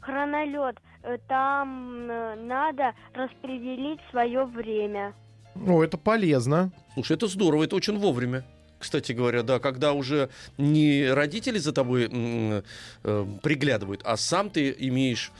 Хронолет. 0.00 0.76
Э, 1.02 1.16
Там 1.28 2.10
э, 2.10 2.34
надо 2.36 2.94
распределить 3.14 4.00
свое 4.10 4.44
время. 4.44 5.14
О, 5.54 5.82
это 5.82 5.96
полезно. 5.96 6.72
Слушай, 6.94 7.16
это 7.16 7.26
здорово, 7.26 7.64
это 7.64 7.76
очень 7.76 7.98
вовремя. 7.98 8.44
Кстати 8.78 9.12
говоря, 9.12 9.42
да, 9.42 9.60
когда 9.60 9.92
уже 9.92 10.28
не 10.58 11.08
родители 11.10 11.58
за 11.58 11.72
тобой 11.72 12.08
э, 12.10 12.62
приглядывают, 13.42 14.02
а 14.04 14.16
сам 14.16 14.50
ты 14.50 14.74
имеешь 14.78 15.30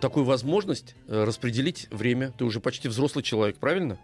такую 0.00 0.24
возможность 0.24 0.94
э, 1.08 1.24
распределить 1.24 1.88
время. 1.90 2.32
Ты 2.38 2.44
уже 2.44 2.60
почти 2.60 2.88
взрослый 2.88 3.22
человек, 3.22 3.58
правильно? 3.58 3.98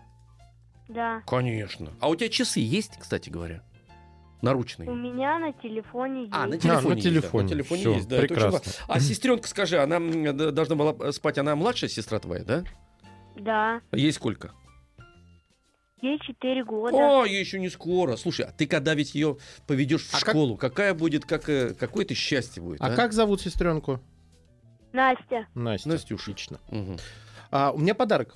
Да. 0.88 1.22
Конечно. 1.26 1.92
А 2.00 2.08
у 2.08 2.16
тебя 2.16 2.28
часы 2.28 2.60
есть, 2.60 2.92
кстати 2.98 3.28
говоря? 3.30 3.62
Наручные. 4.40 4.88
У 4.88 4.94
меня 4.94 5.38
на 5.38 5.52
телефоне 5.52 6.22
есть. 6.22 6.32
А, 6.32 6.46
на 6.46 6.54
А, 6.54 6.58
телефоне. 6.58 6.88
на 6.88 6.94
есть, 6.94 7.04
да, 7.04 7.10
телефоне. 7.10 7.42
на 7.44 7.48
телефоне 7.50 7.80
Всё, 7.80 7.94
есть, 7.94 8.08
да. 8.08 8.16
это 8.16 8.24
очень 8.24 8.34
прекрасно. 8.36 8.72
А 8.86 9.00
сестренка, 9.00 9.48
скажи, 9.48 9.78
она 9.78 9.98
д- 9.98 10.52
должна 10.52 10.76
была 10.76 11.12
спать, 11.12 11.38
она 11.38 11.56
младшая 11.56 11.90
сестра 11.90 12.18
твоя, 12.20 12.44
да? 12.44 12.64
Да. 13.36 13.80
Ей 13.92 14.12
сколько? 14.12 14.52
Ей 16.00 16.18
4 16.20 16.64
года. 16.64 16.96
О, 16.96 17.24
ей 17.24 17.40
еще 17.40 17.58
не 17.58 17.68
скоро. 17.68 18.14
Слушай, 18.16 18.46
а 18.46 18.52
ты 18.52 18.68
когда 18.68 18.94
ведь 18.94 19.16
ее 19.16 19.36
поведешь 19.66 20.02
в 20.04 20.14
А 20.14 20.20
как- 20.20 20.30
школу, 20.30 20.56
какая 20.56 20.94
будет, 20.94 21.24
как, 21.24 21.48
э, 21.48 21.74
какое 21.74 22.04
это 22.04 22.14
счастье 22.14 22.62
будет? 22.62 22.80
А 22.80 22.94
как 22.94 23.12
зовут 23.12 23.40
сестренку? 23.40 24.00
Настя. 24.92 25.46
Настя. 25.54 25.88
Настюша. 25.88 26.22
Отлично. 26.30 26.58
Мгм. 26.70 26.96
А, 27.50 27.70
у 27.72 27.78
меня 27.78 27.94
подарок 27.94 28.34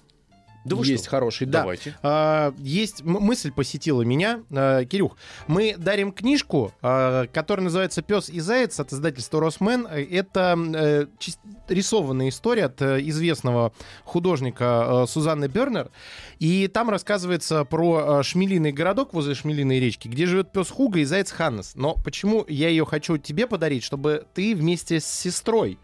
Да 0.65 0.77
вы 0.77 0.87
есть 0.87 1.03
что? 1.05 1.11
хороший. 1.11 1.47
Да. 1.47 1.61
Давайте. 1.61 1.97
А, 2.03 2.55
есть 2.59 3.01
м- 3.01 3.15
мысль 3.21 3.51
посетила 3.51 4.03
меня, 4.03 4.43
А, 4.51 4.85
Кирюх. 4.85 5.17
Мы 5.49 5.75
дарим 5.77 6.13
книжку, 6.13 6.73
а, 6.83 7.27
которая 7.27 7.65
называется 7.65 8.01
"Пес 8.01 8.31
и 8.31 8.39
заяц" 8.41 8.79
от 8.79 8.93
издательства 8.93 9.41
Росмен. 9.41 9.87
Это 9.87 10.57
э, 10.75 11.07
чис- 11.19 11.39
рисованная 11.69 12.29
история 12.29 12.67
от 12.67 12.81
э, 12.81 13.01
известного 13.09 13.73
художника 14.05 15.03
э, 15.03 15.07
Сузанны 15.09 15.47
Бернер, 15.49 15.91
и 16.39 16.69
там 16.69 16.91
рассказывается 16.91 17.65
про 17.65 18.21
э, 18.21 18.23
Шмелиный 18.23 18.71
городок 18.73 19.15
возле 19.15 19.35
Шмелиной 19.35 19.81
речки, 19.81 20.07
где 20.09 20.27
живет 20.27 20.53
пес 20.53 20.71
Хуга 20.71 21.01
и 21.01 21.05
заяц 21.05 21.33
Ханнес. 21.33 21.73
Но 21.75 21.97
почему 22.05 22.45
я 22.49 22.69
ее 22.69 22.87
хочу 22.87 23.19
тебе 23.19 23.47
подарить, 23.49 23.83
чтобы 23.83 24.27
ты 24.33 24.55
вместе 24.55 25.01
с 25.01 25.07
сестрой 25.07 25.79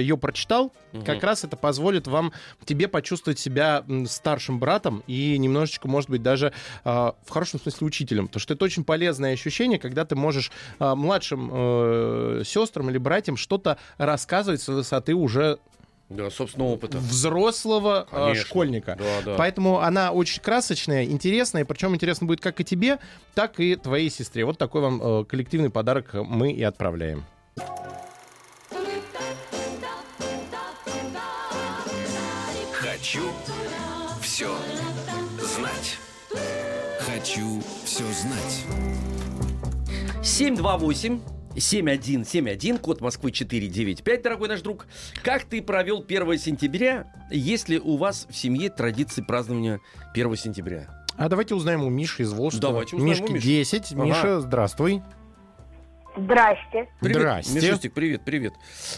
ее 0.00 0.16
прочитал, 0.16 0.72
Мгм. 0.92 1.04
как 1.04 1.22
раз 1.22 1.44
это 1.44 1.56
позволит 1.56 2.06
вам 2.08 2.32
тебе 2.64 2.88
почувствовать 2.88 3.38
себя 3.38 3.84
старшим 4.06 4.58
братом 4.58 5.02
и 5.06 5.38
немножечко, 5.38 5.86
может 5.88 6.10
быть, 6.10 6.22
даже 6.22 6.52
а, 6.84 7.14
в 7.24 7.30
хорошем 7.30 7.60
смысле 7.60 7.86
учителем. 7.86 8.26
Потому 8.26 8.40
что 8.40 8.54
это 8.54 8.64
очень 8.64 8.82
полезное 8.84 9.32
ощущение, 9.32 9.78
когда 9.78 10.04
ты 10.04 10.16
можешь 10.16 10.50
а, 10.78 10.94
младшим 10.96 11.50
э, 11.52 12.42
сестрам 12.44 12.90
или 12.90 12.98
братьям 12.98 13.36
что-то 13.36 13.78
рассказывать 13.98 14.60
с 14.62 14.68
высоты 14.68 15.14
уже 15.14 15.58
Да, 16.08 16.28
собственного 16.28 16.72
опыта. 16.72 16.98
взрослого 16.98 18.08
а, 18.10 18.26
Конечно. 18.26 18.44
школьника. 18.44 18.96
Да, 18.98 19.04
да. 19.24 19.34
Поэтому 19.36 19.78
она 19.80 20.10
очень 20.10 20.42
красочная, 20.42 21.04
интересная, 21.04 21.64
причем 21.64 21.94
интересно 21.94 22.26
будет 22.26 22.40
как 22.40 22.60
и 22.60 22.64
тебе, 22.64 22.98
так 23.34 23.60
и 23.60 23.76
твоей 23.76 24.10
сестре. 24.10 24.44
Вот 24.44 24.58
такой 24.58 24.82
вам 24.82 25.00
э, 25.00 25.24
коллективный 25.24 25.70
подарок 25.70 26.14
мы 26.14 26.50
и 26.52 26.62
отправляем. 26.64 27.24
Хочу 33.10 33.26
все 34.20 34.56
знать. 35.40 35.98
Хочу 37.00 37.60
все 37.82 38.04
знать. 38.04 38.64
728 40.22 41.20
7171, 41.56 42.78
код 42.78 43.00
Москвы 43.00 43.32
495, 43.32 44.22
дорогой 44.22 44.48
наш 44.48 44.60
друг. 44.60 44.86
Как 45.24 45.42
ты 45.42 45.60
провел 45.60 46.04
1 46.06 46.38
сентября? 46.38 47.12
Есть 47.32 47.68
ли 47.68 47.80
у 47.80 47.96
вас 47.96 48.28
в 48.30 48.36
семье 48.36 48.70
традиции 48.70 49.22
празднования 49.22 49.80
1 50.14 50.36
сентября? 50.36 51.04
А 51.16 51.28
давайте 51.28 51.56
узнаем 51.56 51.82
у 51.82 51.88
Миши 51.88 52.22
из 52.22 52.32
Волжска. 52.32 52.60
Давайте 52.60 52.94
узнаем 52.94 53.10
у 53.10 53.22
Мишки 53.22 53.32
Миши. 53.32 53.44
10. 53.44 53.92
Ага. 53.92 54.04
Миша, 54.04 54.40
здравствуй. 54.40 55.02
Здрасте. 56.16 56.88
Привет, 57.00 57.16
Здрасте. 57.16 57.54
Мишустик, 57.54 57.92
привет, 57.92 58.24
привет. 58.24 58.52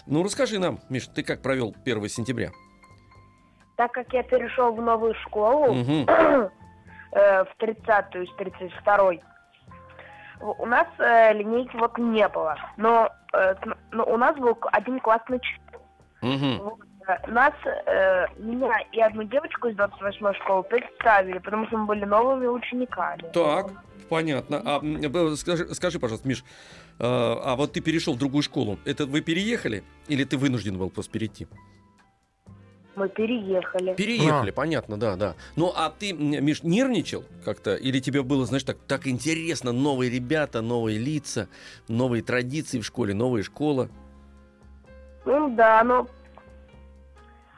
Ну, 0.04 0.22
расскажи 0.22 0.58
нам, 0.58 0.80
Миш, 0.90 1.06
ты 1.06 1.22
как 1.22 1.40
провел 1.40 1.74
1 1.86 2.08
сентября? 2.10 2.52
Так 3.76 3.92
как 3.92 4.12
я 4.12 4.22
перешел 4.22 4.72
в 4.74 4.80
новую 4.82 5.14
школу, 5.26 5.72
Мгм. 5.74 6.06
э, 7.12 7.44
в 7.44 7.48
30-ю 7.58 8.22
из 8.22 8.30
32-й, 8.38 9.22
в- 10.40 10.62
у 10.62 10.66
нас 10.66 10.86
э, 10.98 11.32
линейки 11.34 11.76
вот 11.76 11.96
не 11.98 12.28
было. 12.28 12.56
Но, 12.76 13.08
э, 13.32 13.54
но 13.92 14.04
у 14.04 14.16
нас 14.16 14.36
был 14.36 14.56
один 14.72 15.00
классный 15.00 15.36
учитель. 15.36 15.60
Мгм. 16.20 16.58
Вот, 16.62 16.78
э, 17.08 17.30
Нас, 17.30 17.52
э, 17.64 18.26
меня 18.38 18.72
и 18.92 19.00
одну 19.00 19.24
девочку 19.24 19.68
из 19.68 19.76
28-й 19.76 20.34
школы 20.36 20.62
представили, 20.64 21.38
потому 21.38 21.66
что 21.66 21.78
мы 21.78 21.86
были 21.86 22.04
новыми 22.04 22.46
учениками. 22.46 23.22
Так, 23.32 23.70
понятно. 24.08 24.62
А 24.64 24.78
б- 24.80 25.36
скажи, 25.36 25.74
скажи, 25.74 25.98
пожалуйста, 25.98 26.28
Миш, 26.28 26.44
э, 26.98 27.04
а 27.04 27.56
вот 27.56 27.72
ты 27.72 27.80
перешел 27.80 28.14
в 28.14 28.18
другую 28.18 28.42
школу. 28.42 28.78
Это 28.84 29.06
вы 29.06 29.20
переехали 29.22 29.82
или 30.08 30.24
ты 30.24 30.36
вынужден 30.36 30.78
был 30.78 30.90
просто 30.90 31.10
перейти? 31.12 31.48
Мы 32.94 33.08
переехали. 33.08 33.94
Переехали, 33.94 34.50
А. 34.50 34.52
понятно, 34.52 34.98
да, 34.98 35.16
да. 35.16 35.34
Ну, 35.56 35.72
а 35.74 35.88
ты, 35.90 36.12
Миш, 36.12 36.62
нервничал 36.62 37.24
как-то? 37.44 37.74
Или 37.74 38.00
тебе 38.00 38.22
было, 38.22 38.44
знаешь, 38.44 38.64
так, 38.64 38.76
так 38.86 39.06
интересно, 39.06 39.72
новые 39.72 40.10
ребята, 40.10 40.60
новые 40.60 40.98
лица, 40.98 41.48
новые 41.88 42.22
традиции 42.22 42.80
в 42.80 42.84
школе, 42.84 43.14
новая 43.14 43.42
школа? 43.42 43.88
Ну 45.24 45.54
да, 45.54 45.82
ну... 45.84 46.06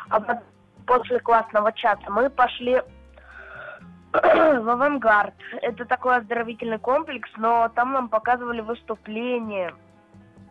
А 0.08 0.20
потом, 0.20 0.44
после 0.86 1.18
классного 1.18 1.72
часа 1.72 2.08
мы 2.10 2.30
пошли 2.30 2.80
в 4.12 4.68
авангард. 4.68 5.34
Это 5.62 5.84
такой 5.84 6.16
оздоровительный 6.18 6.78
комплекс, 6.78 7.28
но 7.36 7.68
там 7.74 7.92
нам 7.92 8.08
показывали 8.08 8.60
выступления 8.60 9.74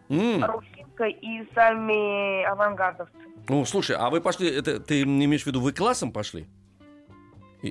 М, 0.09 0.43
Русинка 0.43 1.05
и 1.05 1.47
сами 1.55 2.43
авангардовцы. 2.43 3.13
Ну, 3.49 3.65
слушай, 3.65 3.95
а 3.95 4.09
вы 4.09 4.21
пошли, 4.21 4.49
это 4.49 4.79
ты 4.79 5.01
имеешь 5.03 5.43
в 5.43 5.47
виду, 5.47 5.59
вы 5.61 5.73
классом 5.73 6.11
пошли? 6.11 6.47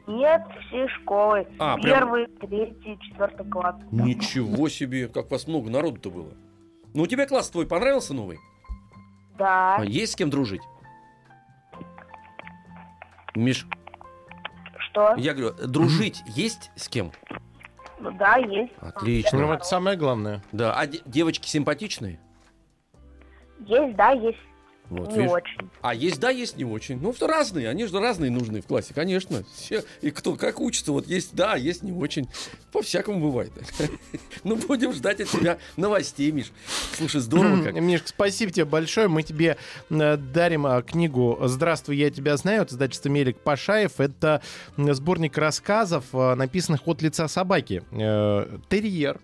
Нет, 0.07 0.43
все 0.67 0.89
школы. 0.89 1.47
А, 1.59 1.77
прям- 1.77 1.99
Первый, 1.99 2.27
третий, 2.27 2.99
четвертый 3.03 3.47
класс. 3.49 3.77
Ничего 3.91 4.69
себе, 4.69 5.09
как 5.09 5.31
вас 5.31 5.47
много 5.47 5.71
народу-то 5.71 6.11
было. 6.11 6.33
Ну, 6.95 7.03
у 7.03 7.07
тебя 7.07 7.27
класс 7.27 7.51
твой 7.51 7.67
понравился 7.67 8.15
новый? 8.15 8.39
Да. 9.39 9.77
А 9.77 9.85
есть 9.85 10.13
с 10.13 10.17
кем 10.17 10.31
дружить? 10.31 10.63
Миш, 13.35 13.67
Что? 14.91 15.15
я 15.17 15.33
говорю, 15.35 15.55
дружить 15.67 16.23
есть 16.27 16.71
с 16.77 16.89
кем? 16.89 17.13
Ну 17.99 18.11
да, 18.13 18.37
есть. 18.37 18.73
Отлично. 18.79 19.39
Ну, 19.39 19.53
это 19.53 19.65
самое 19.65 19.97
главное. 19.97 20.43
Да, 20.53 20.75
а 20.79 20.87
де- 20.87 21.01
девочки 21.07 21.47
симпатичные? 21.49 22.19
Есть, 23.61 23.97
да, 23.97 24.11
есть. 24.11 24.39
Вот, 24.93 25.11
Не 25.13 25.19
видишь? 25.19 25.31
очень. 25.31 25.71
А 25.81 25.95
есть 25.95 26.21
да, 26.21 26.31
есть 26.31 26.57
не 26.57 26.65
очень. 26.65 27.01
Ну, 27.01 27.15
что 27.15 27.27
разные, 27.27 27.69
они 27.69 27.87
же 27.87 27.99
разные 27.99 28.31
нужны 28.31 28.61
в 28.61 28.67
классе, 28.67 28.93
конечно. 28.95 29.43
Все, 29.55 29.85
и 30.03 30.11
кто 30.11 30.35
как 30.37 30.61
учится, 30.61 30.93
вот 30.93 31.07
есть 31.07 31.35
да, 31.35 31.57
есть 31.57 31.83
не 31.83 31.93
очень. 31.93 32.29
По-всякому 32.73 33.21
бывает. 33.21 33.53
Ну, 34.45 34.57
будем 34.57 34.93
ждать 34.93 35.21
от 35.21 35.29
тебя 35.29 35.59
новостей, 35.77 36.31
Миш. 36.33 36.51
Слушай, 36.97 37.21
здорово 37.21 37.63
как. 37.63 37.75
Мишка, 37.75 38.09
спасибо 38.09 38.51
тебе 38.53 38.65
большое. 38.65 39.07
Мы 39.09 39.23
тебе 39.23 39.57
э, 39.89 40.17
дарим 40.17 40.67
э, 40.67 40.83
книгу 40.83 41.39
«Здравствуй, 41.43 41.97
я 41.97 42.11
тебя 42.11 42.37
знаю» 42.37 42.63
от 42.63 42.73
издательства 42.73 43.09
Мелик 43.09 43.39
Пашаев. 43.39 44.01
Это 44.01 44.43
сборник 44.77 45.39
рассказов, 45.39 46.07
э, 46.13 46.35
написанных 46.35 46.87
от 46.89 47.03
лица 47.03 47.29
собаки. 47.29 47.85
Э, 47.93 48.59
Терьер, 48.69 49.21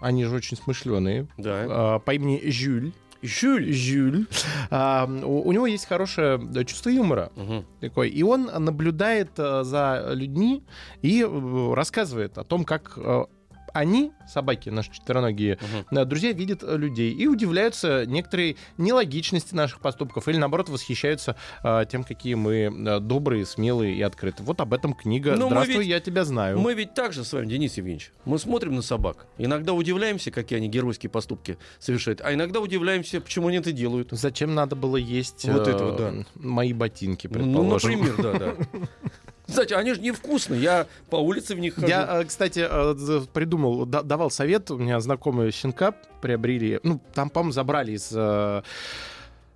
они 0.00 0.24
же 0.24 0.34
очень 0.36 0.56
смышленые, 0.56 1.26
Да. 1.38 1.96
э, 1.96 2.00
по 2.00 2.12
имени 2.14 2.42
Жюль. 2.50 2.92
Жюль. 3.22 3.72
Жюль. 3.72 4.26
А, 4.70 5.06
у, 5.06 5.48
у 5.48 5.52
него 5.52 5.66
есть 5.66 5.86
хорошее 5.86 6.40
чувство 6.64 6.90
юмора. 6.90 7.30
Мгм. 7.36 7.64
Такой. 7.80 8.10
И 8.10 8.22
он 8.22 8.44
наблюдает 8.44 9.30
э, 9.38 9.62
за 9.64 10.10
людьми 10.12 10.64
и 11.02 11.22
э, 11.22 11.74
рассказывает 11.74 12.38
о 12.38 12.44
том, 12.44 12.64
как 12.64 12.94
э, 12.96 13.24
они, 13.72 14.12
собаки, 14.28 14.68
наши 14.68 14.90
четвероногие 14.92 15.58
э, 15.90 16.04
друзья, 16.04 16.32
видят 16.32 16.62
э, 16.62 16.76
людей 16.76 17.12
и 17.12 17.26
удивляются 17.26 18.06
некоторой 18.06 18.56
нелогичности 18.78 19.54
наших 19.54 19.80
поступков 19.80 20.28
или, 20.28 20.36
наоборот, 20.36 20.68
восхищаются 20.68 21.36
э, 21.64 21.84
тем, 21.90 22.04
какие 22.04 22.34
мы 22.34 22.54
э, 22.72 23.00
добрые, 23.00 23.46
смелые 23.46 23.94
и 23.96 24.02
открытые. 24.02 24.44
Вот 24.46 24.60
об 24.60 24.72
этом 24.74 24.94
книга 24.94 25.34
Ну, 25.36 25.46
мы 25.46 25.50
«Здравствуй, 25.50 25.78
ведь- 25.78 25.86
я 25.88 26.00
тебя 26.00 26.24
знаю». 26.24 26.58
Мы 26.58 26.74
ведь 26.74 26.94
так 26.94 27.12
же 27.12 27.24
с 27.24 27.32
вами, 27.32 27.46
Денис 27.46 27.74
Евгеньевич. 27.76 28.12
Мы 28.24 28.38
смотрим 28.38 28.74
на 28.74 28.82
собак. 28.82 29.26
Иногда 29.38 29.72
удивляемся, 29.72 30.30
какие 30.30 30.58
они 30.58 30.68
геройские 30.68 31.10
поступки 31.10 31.58
совершают. 31.78 32.20
А 32.22 32.32
иногда 32.34 32.60
удивляемся, 32.60 33.20
почему 33.20 33.48
они 33.48 33.58
это 33.58 33.72
делают. 33.72 34.08
Зачем 34.12 34.54
надо 34.54 34.76
было 34.76 34.96
есть 34.96 35.44
Вот 35.46 35.66
э, 35.66 35.70
это 35.70 35.84
вот, 35.84 35.96
да. 35.96 36.12
мои 36.34 36.72
ботинки, 36.72 37.26
Ну, 37.26 37.32
предположим? 37.34 37.90
например, 38.00 38.22
да, 38.22 38.32
да. 38.38 38.54
Кстати, 39.52 39.72
они 39.74 39.94
же 39.94 40.00
невкусные. 40.00 40.60
Я 40.60 40.86
по 41.10 41.16
улице 41.16 41.54
в 41.54 41.58
них 41.60 41.74
хожу. 41.74 41.86
Я, 41.86 42.20
э, 42.20 42.24
кстати, 42.24 42.66
э, 42.68 43.20
придумал, 43.32 43.86
да- 43.86 44.02
давал 44.02 44.30
совет. 44.30 44.70
У 44.70 44.78
меня 44.78 44.98
знакомые 45.00 45.52
щенка 45.52 45.92
приобрели. 46.20 46.80
Ну, 46.82 47.00
там, 47.14 47.30
по-моему, 47.30 47.52
забрали 47.52 47.92
из 47.92 48.10
э, 48.14 48.62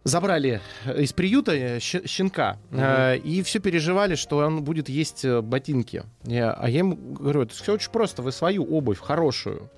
забрали 0.05 0.61
из 0.97 1.13
приюта 1.13 1.81
щенка 1.81 2.59
э, 2.71 3.17
и 3.19 3.43
все 3.43 3.59
переживали, 3.59 4.15
что 4.15 4.37
он 4.39 4.63
будет 4.63 4.89
есть 4.89 5.25
ботинки. 5.27 6.05
Я- 6.25 6.53
а 6.53 6.69
я 6.69 6.79
ему 6.79 6.97
говорю, 6.97 7.43
это 7.43 7.55
все 7.55 7.73
очень 7.75 7.91
просто, 7.91 8.23
вы 8.23 8.31
свою 8.33 8.65
обувь 8.65 9.01
хорошую 9.01 9.69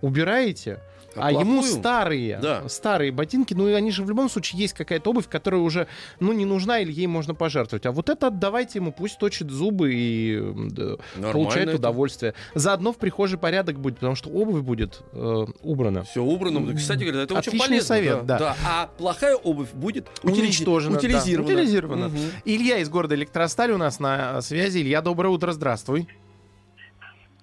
убираете, 0.00 0.80
а, 1.16 1.32
ему 1.32 1.62
старые, 1.62 2.38
Да. 2.40 2.68
старые 2.68 3.12
ботинки, 3.12 3.54
ну 3.54 3.68
и 3.68 3.72
они 3.72 3.90
же 3.90 4.04
в 4.04 4.08
любом 4.08 4.28
случае 4.28 4.60
есть 4.60 4.74
какая-то 4.74 5.10
обувь, 5.10 5.28
которая 5.28 5.60
уже, 5.60 5.86
ну, 6.20 6.32
не 6.32 6.44
нужна 6.44 6.78
или 6.80 6.92
ей 6.92 7.06
можно 7.06 7.34
пожертвовать. 7.34 7.86
А 7.86 7.92
вот 7.92 8.08
это 8.08 8.28
отдавайте 8.28 8.78
ему, 8.78 8.92
пусть 8.92 9.18
точит 9.18 9.50
зубы 9.50 9.92
и 9.94 10.40
да, 10.70 10.96
получает 11.32 11.68
это. 11.68 11.76
удовольствие. 11.78 12.34
Заодно 12.54 12.92
в 12.92 12.96
прихожей 12.98 13.38
порядок 13.38 13.78
будет, 13.78 13.96
потому 13.96 14.14
что 14.14 14.30
обувь 14.30 14.62
будет 14.62 15.00
э, 15.12 15.46
убрана. 15.62 16.02
Все 16.04 16.22
убрано. 16.22 16.74
Кстати 16.76 17.04
говоря, 17.04 17.22
это 17.22 17.34
очень 17.34 17.48
Отличный 17.48 17.68
полезно. 17.68 17.86
совет, 17.88 18.26
да. 18.26 18.56
А 18.66 18.86
плохая 18.98 19.34
обувь 19.36 19.72
будет 19.72 20.08
Уничтожена. 20.22 20.92
да. 20.94 20.98
утилизирована. 20.98 21.52
Утилизирована. 21.54 22.08
Мгм. 22.08 22.18
Илья 22.44 22.78
из 22.78 22.88
города 22.88 23.14
Электросталь 23.14 23.72
у 23.72 23.78
нас 23.78 23.98
на 24.00 24.40
связи. 24.42 24.78
Илья, 24.80 25.00
доброе 25.02 25.28
утро, 25.30 25.52
здравствуй. 25.52 26.08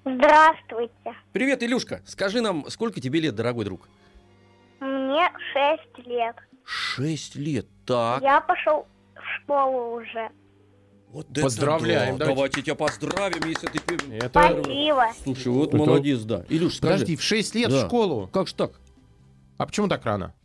Здравствуйте. 0.06 1.16
Привет, 1.34 1.64
Илюшка. 1.64 2.02
Скажи 2.06 2.40
нам, 2.40 2.70
сколько 2.70 3.02
тебе 3.02 3.20
лет, 3.20 3.34
дорогой 3.34 3.66
друг? 3.66 3.90
Мне 4.80 5.28
шесть 5.52 6.08
лет. 6.08 6.36
Шесть 6.64 7.36
лет. 7.36 7.66
Так. 7.88 8.22
Я 8.22 8.40
пошел 8.42 8.86
в 9.16 9.42
школу 9.44 9.96
уже. 10.00 10.30
Вот 11.10 11.28
Поздравляем, 11.34 12.18
да. 12.18 12.26
давайте. 12.26 12.36
Давайте 12.36 12.62
тебя 12.62 12.76
поздравим, 12.76 13.48
если 13.48 13.68
ты... 13.68 14.16
Это... 14.18 14.30
Спасибо. 14.30 15.06
Слушай, 15.24 15.48
вот 15.48 15.70
Это- 15.70 15.78
молодец, 15.78 16.20
да. 16.22 16.46
Илюш, 16.50 16.76
скажи. 16.76 16.94
Подожди, 16.94 17.16
в 17.16 17.24
6 17.24 17.56
лет 17.56 17.70
Да. 17.72 17.78
в 17.84 17.88
школу. 17.88 18.28
Как 18.32 18.48
же 18.48 18.54
так? 18.56 18.74
А 19.58 19.66
почему 19.66 19.88
так 19.88 20.06
рано? 20.06 20.36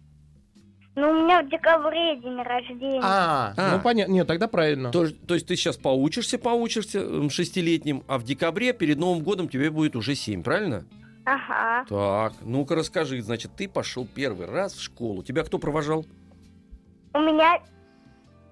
Ну, 1.01 1.11
у 1.11 1.25
меня 1.25 1.43
в 1.43 1.49
декабре 1.49 2.17
день 2.17 2.43
рождения. 2.43 3.01
А, 3.03 3.55
А. 3.57 3.77
ну 3.77 3.81
понятно. 3.83 4.13
Нет, 4.13 4.27
тогда 4.27 4.49
правильно. 4.49 4.91
То, 4.91 5.09
то 5.11 5.35
есть 5.35 5.47
ты 5.47 5.57
сейчас 5.57 5.77
поучишься, 5.79 6.39
поучишься 6.39 7.29
шестилетним, 7.31 8.03
а 8.07 8.19
в 8.19 8.25
декабре 8.25 8.73
перед 8.75 8.99
Новым 8.99 9.23
годом 9.23 9.49
тебе 9.49 9.71
будет 9.71 9.97
уже 9.97 10.15
семь, 10.15 10.43
правильно? 10.43 10.85
Ага. 11.25 11.87
Так, 11.89 12.33
ну-ка 12.43 12.75
расскажи, 12.75 13.21
значит, 13.23 13.53
ты 13.57 13.69
пошел 13.69 14.07
первый 14.07 14.47
раз 14.47 14.75
в 14.75 14.83
школу. 14.83 15.23
Тебя 15.23 15.43
кто 15.45 15.59
провожал? 15.59 16.05
У 17.15 17.19
меня... 17.19 17.61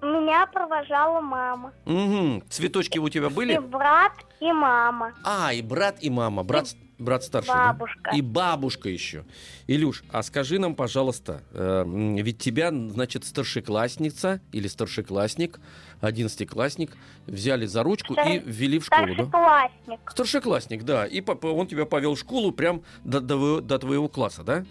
Меня 0.01 0.47
провожала 0.47 1.19
мама. 1.19 1.73
Угу. 1.85 2.43
Цветочки 2.49 2.97
у 2.99 3.09
тебя 3.09 3.27
И 3.27 3.29
были? 3.29 3.57
брат, 3.57 4.13
и 4.39 4.49
мама. 4.53 5.11
А, 5.25 5.53
и 5.53 5.61
брат, 5.61 5.97
и 5.99 6.09
мама. 6.09 6.43
Брат, 6.43 6.69
с- 6.69 6.77
брат 6.99 7.23
старший. 7.23 7.53
да? 7.53 7.73
Бабушка. 7.73 8.11
И 8.15 8.21
бабушка 8.21 8.89
еще. 8.89 9.25
Илюш, 9.67 10.03
а 10.11 10.21
скажи 10.23 10.59
нам, 10.59 10.75
пожалуйста, 10.75 11.41
э, 11.51 11.83
ведь 12.21 12.37
тебя, 12.39 12.69
значит, 12.71 13.25
старшеклассница 13.25 14.41
или 14.51 14.67
старшеклассник, 14.67 15.59
одиннадцатиклассник, 16.01 16.95
взяли 17.25 17.65
за 17.65 17.83
ручку 17.83 18.13
Стар- 18.13 18.27
и 18.29 18.39
ввели 18.39 18.79
в 18.79 18.85
школу, 18.85 19.07
да? 19.07 19.25
Старшеклассник. 19.25 20.11
Старшеклассник, 20.11 20.83
да. 20.83 21.05
И 21.05 21.21
папа- 21.21 21.47
он 21.47 21.67
тебя 21.67 21.85
повел 21.85 22.15
в 22.15 22.19
школу 22.19 22.51
прям 22.51 22.83
до, 23.03 23.19
до 23.21 23.61
до 23.61 23.79
твоего 23.79 24.07
класса, 24.09 24.43
да? 24.43 24.65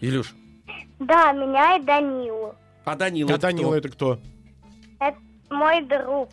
Илюш, 0.00 0.34
Да, 0.98 1.32
меня 1.32 1.76
и 1.76 1.82
Данилу. 1.82 2.54
а 2.84 2.96
Данила 2.96 3.30
А 3.30 3.34
это 3.34 3.42
Данила 3.42 3.66
кто? 3.68 3.76
это 3.76 3.88
кто? 3.88 4.18
Мой 5.50 5.82
друг. 5.84 6.30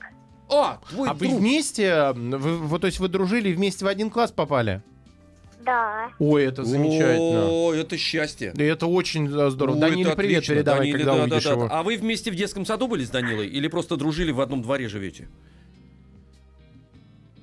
О, 0.49 0.77
твой 0.89 1.09
А 1.09 1.13
вы 1.13 1.27
друг. 1.27 1.39
вместе, 1.39 2.11
вы, 2.13 2.57
вы- 2.57 2.79
то 2.79 2.87
есть 2.87 2.99
вы 2.99 3.07
дружили 3.07 3.49
и 3.49 3.53
вместе 3.53 3.85
в 3.85 3.87
один 3.87 4.09
класс 4.09 4.31
попали? 4.31 4.81
Да. 5.63 6.09
Ой, 6.19 6.45
это 6.45 6.63
замечательно. 6.63 7.45
О, 7.47 7.73
это 7.73 7.97
счастье. 7.97 8.53
И 8.55 8.63
Это 8.63 8.87
очень 8.87 9.27
э, 9.27 9.49
здорово. 9.51 9.75
Ой, 9.75 9.81
Даниле 9.81 10.07
это 10.09 10.15
привет 10.17 10.37
отлично. 10.37 10.55
передавай, 10.55 10.79
Даниле, 10.79 10.97
когда 10.97 11.13
да, 11.15 11.21
увидишь 11.23 11.43
да, 11.43 11.49
да. 11.49 11.55
его. 11.65 11.67
А 11.71 11.83
вы 11.83 11.97
вместе 11.97 12.31
в 12.31 12.35
детском 12.35 12.65
саду 12.65 12.87
были 12.87 13.03
с 13.03 13.09
Данилой 13.09 13.47
или 13.47 13.67
просто 13.67 13.95
дружили 13.97 14.31
в 14.31 14.41
одном 14.41 14.61
дворе 14.63 14.87
живете? 14.87 15.27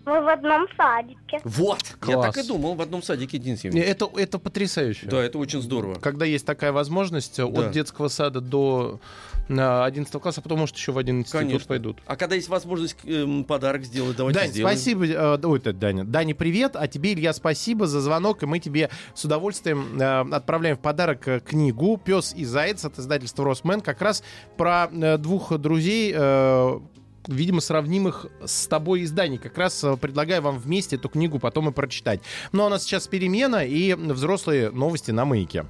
Мы 0.06 0.20
в 0.22 0.28
одном 0.28 0.66
садике. 0.76 1.40
Вот, 1.42 1.82
я 2.06 2.14
Класс. 2.14 2.34
так 2.34 2.44
и 2.44 2.46
думал, 2.46 2.74
в 2.76 2.80
одном 2.80 3.02
садике 3.02 3.38
Дин 3.38 3.54
Не, 3.54 3.58
Семенович. 3.58 3.86
Это, 3.88 4.08
это 4.16 4.38
потрясающе. 4.38 5.06
Да, 5.06 5.20
это 5.22 5.36
очень 5.38 5.60
здорово. 5.60 5.94
Когда 5.96 6.24
есть 6.24 6.46
такая 6.46 6.70
возможность, 6.70 7.38
э, 7.40 7.46
Да. 7.48 7.66
от 7.66 7.72
детского 7.72 8.06
сада 8.06 8.40
до 8.40 9.00
э, 9.48 9.82
11 9.84 10.20
класса, 10.20 10.40
а 10.40 10.42
потом, 10.42 10.60
может, 10.60 10.76
еще 10.76 10.92
в 10.92 10.98
один 10.98 11.20
институт 11.20 11.40
Конечно. 11.40 11.66
пойдут. 11.68 11.98
А 12.06 12.16
когда 12.16 12.34
есть 12.34 12.48
возможность 12.48 12.96
эм, 13.04 13.44
подарок 13.44 13.84
сделать, 13.84 14.16
давайте 14.16 14.40
Дань, 14.40 14.48
сделаем. 14.50 14.76
спасибо. 14.76 15.06
э, 15.06 15.38
ой, 15.42 15.58
это 15.58 15.72
Даня. 15.72 16.04
Даня, 16.04 16.34
привет. 16.34 16.76
А 16.76 16.86
тебе, 16.88 17.12
Илья, 17.14 17.32
спасибо 17.32 17.86
за 17.86 18.00
звонок. 18.00 18.42
И 18.42 18.46
мы 18.46 18.58
тебе 18.58 18.90
с 19.14 19.24
удовольствием 19.24 20.00
э, 20.00 20.34
отправляем 20.34 20.76
в 20.76 20.80
подарок 20.80 21.28
э, 21.28 21.40
книгу 21.40 22.00
«Пес 22.02 22.34
и 22.34 22.44
заяц» 22.44 22.84
от 22.84 22.98
издательства 22.98 23.44
«Росмен». 23.44 23.80
Как 23.80 24.00
раз 24.02 24.22
про 24.56 24.88
э, 24.90 25.18
двух 25.18 25.56
друзей, 25.58 26.12
э, 26.16 26.80
видимо, 27.26 27.60
сравнимых 27.60 28.26
с 28.44 28.66
тобой 28.66 29.04
изданий. 29.04 29.38
Как 29.38 29.58
раз 29.58 29.84
предлагаю 30.00 30.42
вам 30.42 30.58
вместе 30.58 30.96
эту 30.96 31.08
книгу 31.08 31.38
потом 31.38 31.68
и 31.68 31.72
прочитать. 31.72 32.20
Ну, 32.52 32.62
а 32.62 32.66
у 32.66 32.68
нас 32.68 32.84
сейчас 32.84 33.06
перемена 33.08 33.64
и 33.64 33.94
взрослые 33.94 34.70
новости 34.70 35.10
на 35.10 35.24
маяке. 35.24 35.64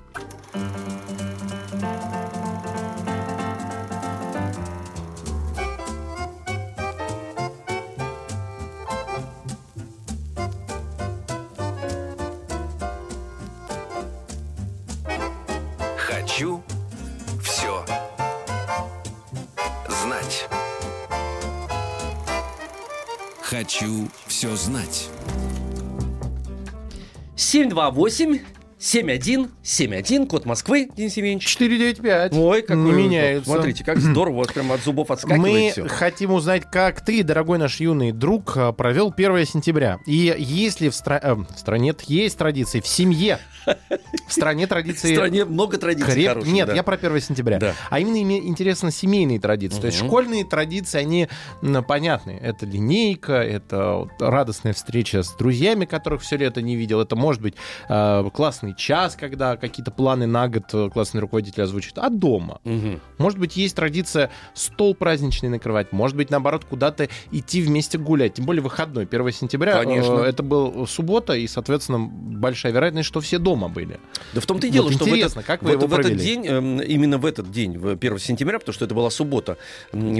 Все 24.46 24.56
знать. 24.56 25.08
728 27.34 28.40
71 28.86 29.50
71, 29.64 30.28
код 30.28 30.44
Москвы, 30.44 30.88
Денис 30.96 31.14
Семенович. 31.14 31.44
495. 31.44 32.32
Ой, 32.34 32.62
как 32.62 32.76
меняется. 32.76 33.50
Смотрите, 33.50 33.82
как 33.82 33.98
здорово, 33.98 34.34
у 34.34 34.38
вас 34.38 34.48
прям 34.52 34.70
от 34.70 34.80
зубов 34.80 35.10
отскакивает 35.10 35.42
Мы 35.42 35.70
все. 35.72 35.88
хотим 35.88 36.30
узнать, 36.32 36.62
как 36.70 37.04
ты, 37.04 37.24
дорогой 37.24 37.58
наш 37.58 37.80
юный 37.80 38.12
друг, 38.12 38.56
э, 38.56 38.72
провел 38.72 39.12
1 39.12 39.44
сентября. 39.44 39.98
И 40.06 40.32
если 40.38 40.88
в, 40.88 40.92
стра- 40.92 41.18
э, 41.20 41.34
в 41.34 41.58
стране 41.58 41.94
есть 42.06 42.38
традиции, 42.38 42.78
в 42.80 42.86
семье, 42.86 43.40
в 44.28 44.32
стране 44.32 44.66
В 44.66 44.68
традиции... 44.68 45.14
стране 45.14 45.44
много 45.44 45.78
традиций 45.78 46.14
креп- 46.14 46.28
хороших. 46.28 46.52
Нет, 46.52 46.68
да. 46.68 46.74
я 46.74 46.84
про 46.84 46.94
1 46.94 47.20
сентября. 47.20 47.58
Да. 47.58 47.74
А 47.90 47.98
именно 47.98 48.22
име- 48.22 48.46
интересно 48.46 48.92
семейные 48.92 49.40
традиции. 49.40 49.80
То 49.80 49.88
есть 49.88 49.98
школьные 49.98 50.44
традиции, 50.44 50.98
они 50.98 51.28
понятны. 51.88 52.38
Это 52.40 52.66
линейка, 52.66 53.32
это 53.32 53.94
вот 53.94 54.10
радостная 54.20 54.74
встреча 54.74 55.24
с 55.24 55.32
друзьями, 55.32 55.86
которых 55.86 56.22
все 56.22 56.36
лето 56.36 56.62
не 56.62 56.76
видел. 56.76 57.00
Это 57.00 57.16
может 57.16 57.42
быть 57.42 57.54
э, 57.88 58.30
классный 58.32 58.75
час, 58.76 59.16
когда 59.16 59.56
какие-то 59.56 59.90
планы 59.90 60.26
на 60.26 60.48
год 60.48 60.64
э, 60.72 60.90
классный 60.90 61.20
руководитель 61.20 61.62
озвучит. 61.62 61.98
А 61.98 62.08
дома? 62.10 62.60
Мгм. 62.64 63.00
Может 63.18 63.38
быть, 63.38 63.56
есть 63.56 63.74
традиция 63.76 64.30
стол 64.54 64.94
праздничный 64.94 65.48
накрывать. 65.48 65.92
Может 65.92 66.16
быть, 66.16 66.30
наоборот, 66.30 66.64
куда-то 66.64 67.08
идти 67.32 67.62
вместе 67.62 67.98
гулять. 67.98 68.34
Тем 68.34 68.44
более 68.44 68.62
выходной, 68.62 69.04
1 69.06 69.32
сентября. 69.32 69.82
Конечно. 69.82 70.20
э, 70.20 70.24
Это 70.26 70.42
был 70.42 70.86
суббота, 70.86 71.34
и, 71.34 71.46
соответственно, 71.46 71.98
большая 71.98 72.72
вероятность, 72.72 73.08
что 73.08 73.20
все 73.20 73.38
дома 73.38 73.68
были. 73.68 73.98
Да 74.34 74.40
в 74.40 74.46
том-то 74.46 74.66
и 74.66 74.70
Вот 74.70 74.74
дело, 74.74 74.92
что 74.92 75.04
в 75.04 75.08
интересно, 75.08 75.40
этот, 75.40 75.46
как 75.46 75.62
вы 75.62 75.70
в, 75.70 75.72
его 75.82 75.86
в 75.86 75.98
этот 75.98 76.16
день, 76.16 76.46
эм, 76.46 76.80
именно 76.80 77.18
в 77.18 77.26
этот 77.26 77.50
день, 77.50 77.78
в 77.78 77.88
1 77.92 78.18
сентября, 78.18 78.58
потому 78.58 78.74
что 78.74 78.84
это 78.84 78.94
была 78.94 79.10
суббота, 79.10 79.56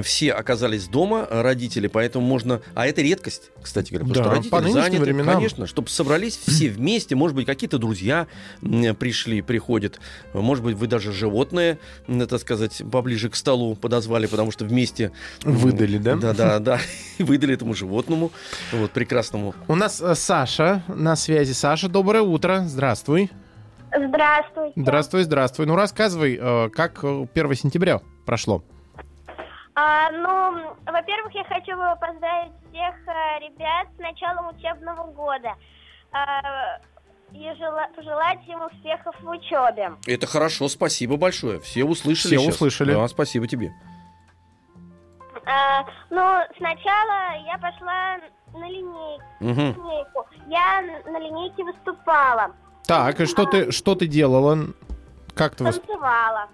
все 0.03 0.33
оказались 0.33 0.89
дома, 0.89 1.27
родители, 1.31 1.87
поэтому 1.87 2.27
можно... 2.27 2.61
А 2.75 2.87
это 2.87 3.03
редкость, 3.03 3.51
кстати 3.63 3.91
говоря, 3.93 4.07
потому 4.09 4.15
Да, 4.15 4.43
что 4.43 4.57
родители 4.57 4.73
заняты, 4.73 5.03
временам. 5.03 5.35
конечно, 5.35 5.67
чтобы 5.67 5.89
собрались 5.89 6.37
все 6.37 6.69
вместе, 6.69 7.15
может 7.15 7.37
быть, 7.37 7.47
какие-то 7.47 7.79
друзья 7.79 8.27
пришли, 8.61 9.43
приходят, 9.43 10.01
может 10.33 10.65
быть, 10.65 10.77
вы 10.77 10.87
даже 10.87 11.13
животное, 11.13 11.79
так 12.07 12.41
сказать, 12.41 12.83
поближе 12.91 13.29
к 13.31 13.37
столу 13.37 13.75
подозвали, 13.75 14.27
потому 14.27 14.51
что 14.51 14.65
вместе... 14.65 15.13
Выдали, 15.43 15.99
да? 15.99 16.17
Да-да-да, 16.17 16.79
выдали 17.19 17.55
этому 17.55 17.75
животному, 17.75 18.33
вот, 18.73 18.91
прекрасному. 18.91 19.55
У 19.69 19.75
нас 19.75 20.01
э, 20.01 20.15
Саша 20.15 20.83
на 20.89 21.17
связи. 21.17 21.53
Саша, 21.53 21.89
доброе 21.89 22.23
утро. 22.23 22.65
Здравствуй. 22.67 23.31
Здравствуйте. 23.95 24.73
Здравствуй, 24.77 25.23
здравствуй. 25.23 25.67
Ну, 25.67 25.77
рассказывай, 25.77 26.39
э, 26.41 26.69
как 26.71 27.03
э, 27.05 27.27
1 27.33 27.55
сентября 27.55 28.01
прошло. 28.25 28.63
А, 29.75 30.11
ну, 30.11 30.75
во-первых, 30.87 31.35
я 31.35 31.45
хочу 31.45 31.77
поздравить 32.01 32.53
всех 32.71 32.95
э, 33.07 33.41
ребят 33.41 33.89
с 33.97 33.99
началом 33.99 34.49
учебного 34.49 35.13
года. 35.13 35.55
А, 36.13 36.79
и 37.33 37.39
жела- 37.59 37.89
пожелать 37.95 38.39
им 38.49 38.63
успехов 38.63 39.15
в 39.21 39.29
учебе. 39.29 39.93
Это 40.07 40.27
хорошо, 40.27 40.69
спасибо 40.69 41.17
большое. 41.17 41.61
Все 41.61 41.85
услышали 41.85 42.37
Все 42.37 42.45
щас. 42.47 42.55
услышали. 42.55 42.93
Да, 42.95 43.07
спасибо 43.09 43.47
тебе. 43.47 43.73
А, 45.45 45.85
ну, 46.11 46.41
сначала 46.57 47.37
я 47.47 47.59
пошла 47.59 48.17
на 48.53 48.69
линейку. 48.69 50.27
Я 50.49 50.81
н- 50.83 51.13
на 51.13 51.19
линейке 51.19 51.63
выступала, 51.65 52.53
Так, 52.87 53.21
и 53.21 53.27
что 53.27 53.45
ты, 53.47 53.71
что 53.73 53.95
ты 53.95 54.07
делала? 54.07 54.59
Как 55.35 55.55
ты 55.57 55.65
танцевала. 55.65 56.49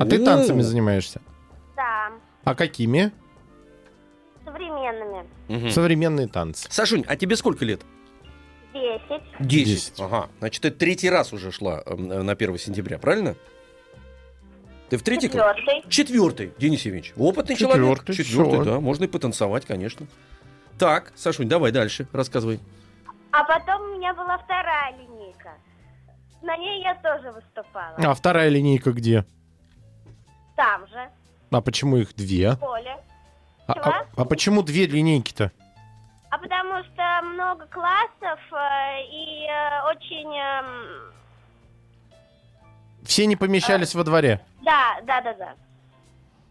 А 0.00 0.04
ты 0.06 0.24
танцами 0.24 0.60
занимаешься? 0.60 1.20
Да, 1.76 2.10
А 2.44 2.54
какими? 2.54 3.10
современными. 4.44 5.26
мгм. 5.48 5.70
Современные 5.70 6.26
танцы. 6.28 6.70
Сашунь, 6.70 7.04
а 7.06 7.16
тебе 7.16 7.36
сколько 7.36 7.64
лет? 7.64 7.82
Десять. 8.78 9.22
Десять. 9.40 9.66
Десять. 9.66 10.00
Ага. 10.00 10.28
Значит, 10.38 10.62
ты 10.62 10.70
третий 10.70 11.10
раз 11.10 11.32
уже 11.32 11.50
шла 11.52 11.82
э, 11.84 11.94
на 11.94 12.32
1 12.32 12.58
сентября, 12.58 12.98
правильно? 12.98 13.34
Ты 14.90 14.96
в 14.96 15.02
третий 15.02 15.28
класс? 15.28 15.56
Четвертый. 15.56 15.90
Четвертый, 15.90 16.52
Денис 16.58 16.80
Евгеньевич. 16.82 17.12
Опытный 17.16 17.56
человек. 17.56 17.76
Четвертый, 17.98 18.14
Четвертый, 18.16 18.60
всё. 18.60 18.64
да. 18.64 18.80
Можно 18.80 19.04
и 19.04 19.08
потанцевать, 19.08 19.66
конечно. 19.66 20.06
Так, 20.78 21.12
Сашунь, 21.16 21.48
давай 21.48 21.72
дальше, 21.72 22.06
рассказывай. 22.12 22.60
А 23.32 23.44
потом 23.44 23.82
у 23.82 23.96
меня 23.98 24.14
была 24.14 24.38
вторая 24.38 24.94
линейка. 24.96 25.50
На 26.42 26.56
ней 26.56 26.82
я 26.82 26.94
тоже 26.96 27.30
выступала. 27.32 27.94
А 27.98 28.14
вторая 28.14 28.48
линейка 28.48 28.92
где? 28.92 29.26
Там 30.56 30.86
же, 30.88 31.08
А 31.50 31.60
почему 31.60 31.96
их 31.98 32.14
две? 32.14 32.52
в 32.52 32.58
поле. 32.58 32.96
А, 33.66 33.72
а- 33.72 34.06
а 34.16 34.24
почему 34.24 34.62
две 34.62 34.86
линейки-то? 34.86 35.52
А 36.30 36.38
потому 36.38 36.82
что 36.84 37.26
много 37.32 37.66
классов 37.66 38.38
э, 38.52 39.02
и 39.10 39.46
э, 39.46 39.90
очень... 39.90 40.28
эм, 40.36 41.12
Все 43.04 43.26
не 43.26 43.36
помещались 43.36 43.94
во 43.94 44.04
дворе. 44.04 44.40
Да, 44.62 45.00
да, 45.06 45.20
да, 45.22 45.32
да. 45.34 45.54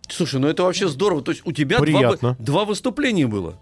Слушай, 0.10 0.40
ну 0.40 0.48
это 0.48 0.64
вообще 0.64 0.88
здорово. 0.88 1.22
То 1.22 1.32
есть 1.32 1.46
у 1.46 1.52
тебя 1.52 1.78
два, 1.78 1.86
Приятно. 1.86 2.36
два 2.40 2.66
выступления 2.66 3.28
было. 3.28 3.60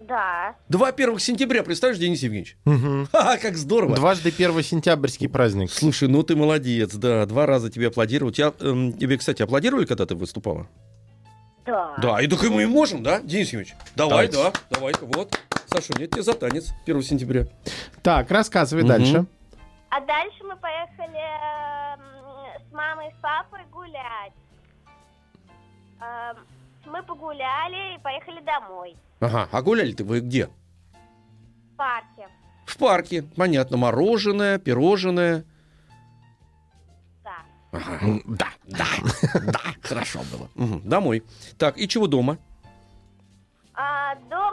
Да. 0.00 0.56
Два 0.68 0.88
1 0.88 1.18
сентября, 1.20 1.62
представляешь, 1.62 2.00
Денис 2.00 2.20
Евгеньевич? 2.22 2.56
Мгм. 2.64 3.06
Ха, 3.12 3.36
как 3.38 3.56
здорово. 3.56 3.94
Дважды 3.94 4.32
первый 4.32 4.64
сентябрьский 4.64 5.28
праздник. 5.28 5.70
Слушай, 5.70 6.08
ну 6.08 6.24
ты 6.24 6.34
молодец, 6.34 6.92
да. 6.94 7.24
Два 7.26 7.46
раза 7.46 7.70
тебе 7.70 7.86
аплодировать. 7.86 8.36
Я, 8.38 8.52
эм, 8.60 8.92
тебе, 8.94 9.16
кстати, 9.16 9.42
аплодировали, 9.42 9.84
когда 9.84 10.06
ты 10.06 10.16
выступала? 10.16 10.66
Да. 11.64 11.94
Да, 12.02 12.20
и 12.20 12.26
так 12.26 12.42
и 12.42 12.48
мы 12.48 12.66
можем, 12.66 13.04
да, 13.04 13.20
Денис 13.20 13.52
Евгеньевич? 13.52 13.76
Давай, 13.94 14.28
Давайте. 14.28 14.36
да, 14.36 14.52
давай, 14.70 14.94
вот. 15.00 15.38
Саша, 15.72 15.98
нет 15.98 16.10
тебе 16.10 16.22
за 16.22 16.34
танец 16.34 16.72
1 16.84 17.02
сентября. 17.02 17.46
Так, 18.02 18.30
рассказывай 18.30 18.82
Мгм. 18.82 18.88
дальше. 18.88 19.26
А 19.90 20.00
дальше 20.00 20.42
мы 20.44 20.56
поехали 20.56 21.18
эм, 21.18 22.00
с 22.68 22.72
мамой 22.72 23.08
и 23.08 23.12
с 23.12 23.20
папой 23.20 23.60
гулять. 23.72 24.32
Эм, 26.00 26.36
Мы 26.84 27.00
погуляли 27.04 27.94
и 27.94 27.98
поехали 28.02 28.40
домой. 28.44 28.96
Ага, 29.20 29.48
а 29.52 29.62
гуляли 29.62 29.92
ты 29.92 30.02
вы 30.04 30.18
где? 30.20 30.48
В 31.72 31.76
парке. 31.76 32.28
В 32.66 32.76
парке, 32.76 33.22
понятно, 33.22 33.76
мороженое, 33.76 34.58
пирожное. 34.58 35.44
Да. 37.22 37.36
Ага. 37.70 38.20
Да, 38.26 38.48
да, 38.66 38.84
да, 39.52 39.60
хорошо 39.82 40.20
было. 40.32 40.48
Мгм, 40.56 40.88
Домой. 40.88 41.22
Так, 41.56 41.78
и 41.78 41.86
чего 41.86 42.08
дома? 42.08 42.36
А 43.74 44.16
дома 44.28 44.51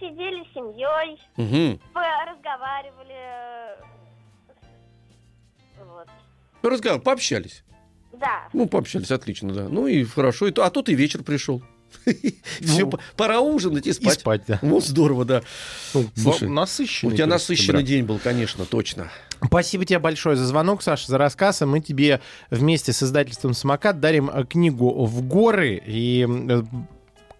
посидели 0.00 0.42
с 0.44 0.54
семьей, 0.54 1.20
Угу. 1.36 1.80
разговаривали. 2.26 3.78
Вот. 5.78 6.08
Разговор, 6.62 7.00
пообщались. 7.00 7.64
Да. 8.12 8.48
Ну, 8.52 8.66
пообщались, 8.66 9.10
отлично, 9.10 9.52
да. 9.52 9.68
Ну 9.68 9.86
и 9.86 10.04
хорошо. 10.04 10.48
И 10.48 10.50
то- 10.52 10.64
а 10.64 10.70
тут 10.70 10.88
и 10.88 10.94
вечер 10.94 11.22
пришел. 11.22 11.62
Все, 12.60 12.86
Ну, 12.86 12.92
пора 13.16 13.40
ужинать 13.40 13.86
и 13.86 13.90
И 13.90 13.92
спать. 13.92 14.20
спать, 14.20 14.42
да. 14.46 14.58
Вот 14.62 14.84
здорово, 14.84 15.24
да. 15.24 15.42
Ну, 15.94 16.04
Слушай, 16.14 16.48
насыщенный. 16.48 17.12
У 17.12 17.16
тебя 17.16 17.24
1 17.24 17.30
насыщенный 17.30 17.82
день 17.82 18.04
был, 18.04 18.18
конечно, 18.18 18.64
точно. 18.64 19.10
Спасибо 19.44 19.84
тебе 19.84 19.98
большое 19.98 20.36
за 20.36 20.44
звонок, 20.46 20.82
Саша, 20.82 21.06
за 21.08 21.18
рассказ. 21.18 21.62
И 21.62 21.64
мы 21.64 21.80
тебе 21.80 22.20
вместе 22.50 22.92
с 22.92 23.02
издательством 23.02 23.54
«Самокат» 23.54 23.98
дарим 24.00 24.28
э, 24.30 24.44
книгу 24.44 25.04
«В 25.04 25.22
горы». 25.26 25.82
И 25.84 26.26
э, 26.28 26.62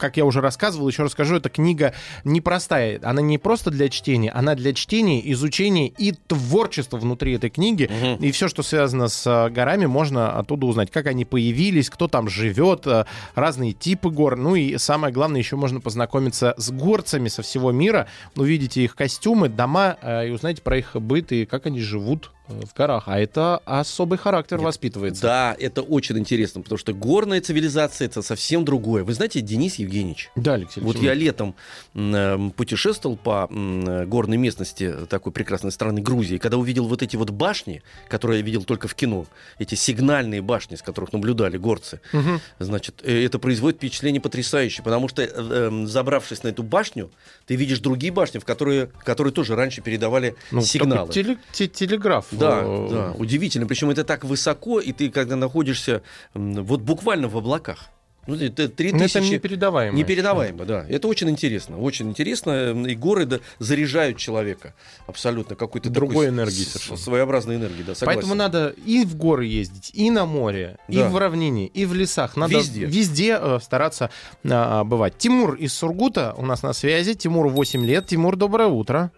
как 0.00 0.16
я 0.16 0.24
уже 0.24 0.40
рассказывал, 0.40 0.88
еще 0.88 1.04
расскажу, 1.04 1.36
эта 1.36 1.48
книга 1.48 1.94
непростая. 2.24 2.98
Она 3.02 3.22
не 3.22 3.38
просто 3.38 3.70
для 3.70 3.88
чтения, 3.88 4.30
она 4.30 4.54
для 4.54 4.72
чтения, 4.72 5.20
изучения 5.32 5.88
и 5.88 6.12
творчества 6.12 6.96
внутри 6.96 7.34
этой 7.34 7.50
книги. 7.50 7.88
Мгм. 7.88 8.24
И 8.24 8.32
все, 8.32 8.48
что 8.48 8.62
связано 8.62 9.08
с 9.08 9.26
э, 9.26 9.50
горами, 9.50 9.86
можно 9.86 10.32
оттуда 10.32 10.66
узнать, 10.66 10.90
как 10.90 11.06
они 11.06 11.24
появились, 11.24 11.90
кто 11.90 12.08
там 12.08 12.28
живет, 12.28 12.86
э, 12.86 13.04
разные 13.34 13.72
типы 13.72 14.10
гор. 14.10 14.36
Ну 14.36 14.56
и 14.56 14.78
самое 14.78 15.12
главное, 15.12 15.40
еще 15.40 15.56
можно 15.56 15.80
познакомиться 15.80 16.54
с 16.56 16.70
горцами 16.70 17.28
со 17.28 17.42
всего 17.42 17.70
мира, 17.70 18.08
увидите 18.34 18.82
их 18.82 18.96
костюмы, 18.96 19.48
дома 19.48 19.98
э, 20.00 20.28
и 20.28 20.30
узнаете 20.30 20.62
про 20.62 20.78
их 20.78 20.96
быт 20.96 21.30
и 21.32 21.44
как 21.44 21.66
они 21.66 21.80
живут 21.80 22.32
в 22.50 22.74
горах. 22.76 23.04
А 23.06 23.18
это 23.18 23.60
особый 23.64 24.18
характер 24.18 24.58
воспитывается. 24.58 25.22
Да, 25.22 25.56
это 25.58 25.82
очень 25.82 26.18
интересно, 26.18 26.62
потому 26.62 26.78
что 26.78 26.92
горная 26.92 27.40
цивилизация 27.40 28.06
это 28.06 28.22
совсем 28.22 28.64
другое. 28.64 29.04
Вы 29.04 29.14
знаете, 29.14 29.40
Денис 29.40 29.76
Евгеньевич, 29.76 30.30
Да, 30.36 30.54
Алексей 30.54 30.80
вот 30.82 30.96
я 30.98 31.14
летом 31.14 31.54
м, 31.94 32.14
э, 32.14 32.50
путешествовал 32.56 33.16
по 33.16 33.48
э, 33.50 34.04
горной 34.06 34.36
местности 34.36 34.92
такой 35.08 35.32
прекрасной 35.32 35.72
страны 35.72 36.00
Грузии, 36.00 36.38
когда 36.38 36.56
увидел 36.58 36.86
вот 36.86 37.02
эти 37.02 37.16
вот 37.16 37.30
башни, 37.30 37.82
которые 38.08 38.40
я 38.40 38.44
видел 38.44 38.64
только 38.64 38.88
в 38.88 38.94
кино, 38.94 39.26
эти 39.58 39.74
сигнальные 39.74 40.42
башни, 40.42 40.76
с 40.76 40.82
которых 40.82 41.12
наблюдали 41.12 41.56
горцы, 41.56 42.00
Мгм. 42.12 42.40
значит, 42.58 43.00
э, 43.04 43.24
это 43.24 43.38
производит 43.38 43.78
впечатление 43.78 44.20
потрясающее, 44.20 44.82
потому 44.84 45.08
что, 45.08 45.22
э, 45.22 45.28
э, 45.32 45.86
забравшись 45.86 46.42
на 46.42 46.48
эту 46.48 46.62
башню, 46.62 47.10
ты 47.46 47.56
видишь 47.56 47.78
другие 47.80 48.12
башни, 48.12 48.38
в 48.38 48.44
которые, 48.44 48.88
которые 49.04 49.32
тоже 49.32 49.54
раньше 49.56 49.80
передавали 49.82 50.34
Ну, 50.50 50.62
сигналы. 50.62 51.12
теле- 51.12 51.38
те- 51.52 51.68
телеграф. 51.68 52.26
Да, 52.40 52.60
э, 52.62 52.88
да, 52.90 53.12
удивительно. 53.18 53.66
Причем 53.66 53.90
это 53.90 54.04
так 54.04 54.24
высоко, 54.24 54.80
и 54.80 54.92
ты 54.92 55.10
когда 55.10 55.36
находишься 55.36 56.02
вот 56.34 56.80
буквально 56.80 57.28
в 57.28 57.36
облаках. 57.36 57.88
Ну, 58.26 58.36
это 58.36 58.68
три 58.68 58.92
ну, 58.92 58.98
Это 58.98 59.14
тысячи... 59.18 59.32
непередаваемо. 59.32 59.96
Непередаваемо, 59.96 60.64
да. 60.64 60.84
Это 60.88 61.08
очень 61.08 61.30
интересно. 61.30 61.78
Очень 61.80 62.10
интересно. 62.10 62.72
И 62.86 62.94
горы 62.94 63.24
да, 63.24 63.40
заряжают 63.58 64.18
человека. 64.18 64.74
Абсолютно. 65.06 65.56
Какой-то 65.56 65.88
Другой 65.90 66.26
такой 66.26 66.28
энергией 66.28 66.64
с- 66.64 66.72
совершенно. 66.72 66.98
Своеобразной 66.98 67.56
энергии, 67.56 67.82
да, 67.82 67.94
согласен. 67.94 68.20
Поэтому 68.20 68.34
надо 68.34 68.74
и 68.84 69.04
в 69.04 69.16
горы 69.16 69.46
ездить, 69.46 69.90
и 69.94 70.10
на 70.10 70.26
море, 70.26 70.76
и 70.86 70.96
Да. 70.98 71.08
в 71.08 71.16
равнине, 71.16 71.66
и 71.66 71.86
в 71.86 71.94
лесах. 71.94 72.36
Надо 72.36 72.58
Везде. 72.58 72.84
везде 72.84 73.38
э, 73.40 73.58
стараться 73.60 74.10
а, 74.48 74.84
бывать. 74.84 75.16
Тимур 75.16 75.54
из 75.54 75.72
Сургута 75.72 76.34
у 76.36 76.44
нас 76.44 76.62
на 76.62 76.72
связи. 76.72 77.14
Тимуру 77.14 77.48
8 77.48 77.84
лет. 77.84 78.06
Тимур, 78.06 78.36
доброе 78.36 78.68
утро. 78.68 79.10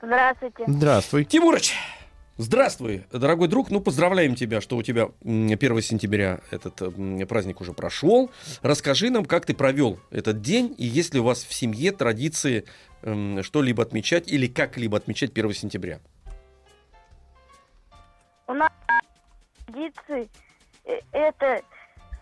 Здравствуйте. 0.00 0.64
Здравствуй. 0.66 1.24
Тимурыч, 1.24 1.74
здравствуй, 2.36 3.04
дорогой 3.12 3.48
друг. 3.48 3.70
Ну, 3.70 3.80
поздравляем 3.80 4.34
тебя, 4.36 4.60
что 4.60 4.76
у 4.76 4.82
тебя 4.82 5.08
м, 5.24 5.46
1 5.48 5.82
сентября 5.82 6.40
этот 6.50 6.82
праздник 7.28 7.60
уже 7.60 7.72
прошел. 7.72 8.30
Расскажи 8.62 9.10
нам, 9.10 9.24
как 9.24 9.44
ты 9.46 9.54
провел 9.54 9.98
этот 10.10 10.40
день, 10.40 10.74
и 10.78 10.86
есть 10.86 11.14
ли 11.14 11.20
у 11.20 11.24
вас 11.24 11.42
в 11.44 11.52
семье 11.52 11.90
традиции 11.92 12.64
м, 13.02 13.42
что-либо 13.42 13.82
отмечать 13.82 14.28
или 14.30 14.46
как-либо 14.46 14.96
отмечать 14.96 15.32
1 15.32 15.52
сентября? 15.52 16.00
У 18.46 18.54
нас 18.54 18.70
традиции 19.66 20.28
э, 20.84 20.98
это 21.12 21.60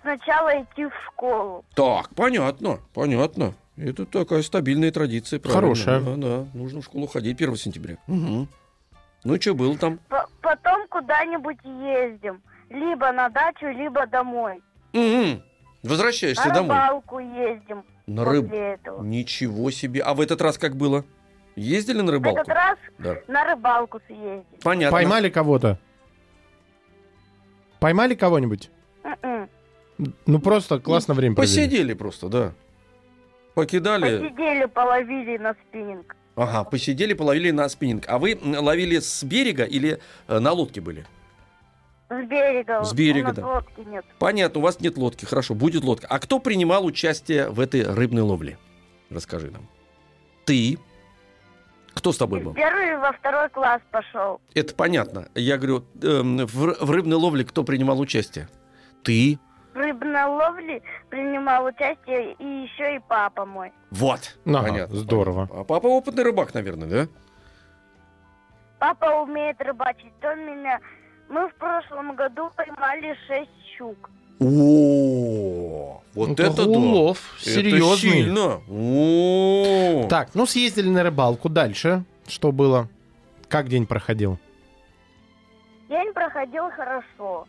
сначала 0.03 0.63
идти 0.63 0.87
в 0.87 0.93
школу. 1.07 1.65
Так, 1.75 2.15
понятно, 2.15 2.81
понятно. 2.95 3.55
Это 3.77 4.07
такая 4.07 4.43
стабильная 4.43 4.91
традиция. 4.91 5.39
правильно. 5.39 5.61
Хорошая. 5.61 6.01
Да, 6.01 6.17
да, 6.17 6.47
нужно 6.55 6.81
в 6.81 6.85
школу 6.85 7.07
ходить 7.07 7.37
1 7.41 7.57
сентября. 7.57 7.99
Мгм. 8.07 8.49
Ну 9.25 9.35
и 9.35 9.41
что 9.41 9.55
было 9.55 9.77
там? 9.77 9.99
П- 10.09 10.25
потом 10.41 10.87
куда-нибудь 10.89 11.59
ездим. 11.65 12.43
Либо 12.71 13.13
на 13.13 13.29
дачу, 13.29 13.67
либо 13.67 14.07
домой. 14.07 14.63
Мгм. 14.93 15.43
Возвращаешься 15.83 16.49
на 16.49 16.55
домой. 16.55 16.77
рыбалку 16.77 17.19
ездим 17.19 17.85
На 18.07 18.25
рыб... 18.25 18.51
этого. 18.53 19.03
Ничего 19.05 19.71
себе. 19.71 20.01
А 20.01 20.15
в 20.15 20.21
этот 20.21 20.41
раз 20.41 20.59
как 20.59 20.75
было? 20.77 21.05
Ездили 21.55 22.01
на 22.01 22.07
В 22.11 22.15
рыбалку? 22.15 22.41
этот 22.41 22.55
раз 22.55 22.79
Да. 22.99 23.17
на 23.29 23.45
рыбалку 23.45 24.01
съездим. 24.07 24.45
Понятно. 24.63 24.97
Поймали 24.97 25.29
кого-то? 25.29 25.79
Поймали 27.79 28.15
кого-нибудь? 28.15 28.71
М-м. 29.05 29.49
Ну, 30.27 30.39
просто 30.41 30.79
классно 30.81 31.15
время 31.15 31.35
провели. 31.37 31.53
Посидели 31.55 31.95
просто, 31.95 32.29
да. 32.29 32.53
Покидали. 33.57 34.19
Посидели, 34.19 34.67
половили 34.67 35.39
на 35.39 35.55
спиннинг. 35.55 36.15
Ага, 36.35 36.65
посидели, 36.65 37.15
половили 37.15 37.51
на 37.53 37.67
спиннинг. 37.71 38.05
А 38.07 38.19
вы 38.19 38.39
ловили 38.43 38.99
с 38.99 39.25
берега 39.25 39.65
или 39.65 39.99
э, 40.29 40.39
на 40.39 40.53
лодке 40.53 40.83
были? 40.83 41.07
С 42.11 42.23
берега. 42.27 42.85
С 42.85 42.93
берега, 42.93 43.25
У 43.25 43.29
нас 43.29 43.37
да. 43.37 43.47
лодки 43.47 43.81
нет. 43.81 44.05
Понятно, 44.19 44.61
у 44.61 44.63
вас 44.63 44.79
нет 44.81 44.99
лодки. 44.99 45.25
Хорошо, 45.25 45.55
будет 45.55 45.85
лодка. 45.85 46.07
А 46.07 46.19
кто 46.19 46.39
принимал 46.39 46.85
участие 46.85 47.49
в 47.49 47.59
этой 47.59 47.83
рыбной 47.83 48.21
ловле? 48.21 48.59
Расскажи 49.09 49.51
нам. 49.51 49.67
Ты. 50.45 50.79
Кто 51.95 52.13
с 52.13 52.19
тобой 52.19 52.41
был? 52.41 52.53
Первый 52.53 52.99
во 52.99 53.13
второй 53.13 53.49
класс 53.49 53.81
пошел. 53.91 54.39
Это 54.53 54.75
понятно. 54.75 55.29
Я 55.35 55.57
говорю, 55.57 55.83
эм, 56.03 56.45
в, 56.45 56.77
в 56.79 56.91
рыбной 56.91 57.17
ловле 57.17 57.43
кто 57.47 57.65
принимал 57.65 57.99
участие? 58.01 58.51
Ты. 59.03 59.39
В 59.77 59.79
рыбной 59.79 60.25
ловле 60.25 60.83
принимал 61.11 61.67
участие 61.67 62.33
и 62.39 62.45
еще 62.63 62.97
и 62.97 63.01
папа 63.07 63.45
мой. 63.45 63.73
Вот. 63.91 64.39
Ага, 64.47 64.87
здорово. 64.87 65.41
понятно. 65.47 65.61
А 65.61 65.65
папа 65.65 65.87
опытный 65.87 66.25
рыбак, 66.25 66.55
наверное, 66.55 66.89
да? 66.89 67.09
Папа 68.79 69.21
умеет 69.21 69.61
рыбачить. 69.61 70.15
Он 70.25 70.39
меня 70.47 70.81
Мы 71.29 71.47
в 71.51 71.55
прошлом 71.57 72.17
году 72.17 72.51
поймали 72.57 73.15
шесть 73.27 73.51
щук. 73.77 74.09
О, 74.41 76.01
вот 76.15 76.41
это, 76.41 76.65
да. 76.65 76.71
улов 76.71 77.37
Это 77.43 77.51
серьезный. 77.51 77.97
сильно. 78.13 78.63
О. 78.71 80.07
Так, 80.09 80.35
ну 80.35 80.47
съездили 80.47 80.89
на 80.89 81.03
рыбалку. 81.03 81.51
Дальше 81.51 82.05
что 82.27 82.51
было? 82.51 82.89
Как 83.49 83.69
день 83.69 83.87
проходил? 83.87 84.39
День 85.91 86.15
проходил 86.15 86.71
хорошо. 86.71 87.47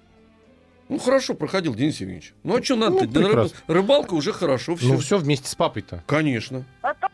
Ну 0.90 1.00
хорошо, 1.00 1.34
проходил 1.34 1.76
Денис 1.76 2.00
Евгеньевич. 2.00 2.34
Ну 2.44 2.58
а 2.58 2.64
что 2.64 2.76
надо? 2.76 3.06
Ну, 3.06 3.34
рыб-. 3.34 3.54
Рыбалка 3.68 4.14
уже 4.14 4.32
хорошо, 4.32 4.76
все. 4.76 4.88
Ну 4.88 4.98
все 5.00 5.18
вместе 5.18 5.48
с 5.50 5.56
папой-то. 5.56 6.04
Конечно. 6.08 6.66
Потом 6.82 7.10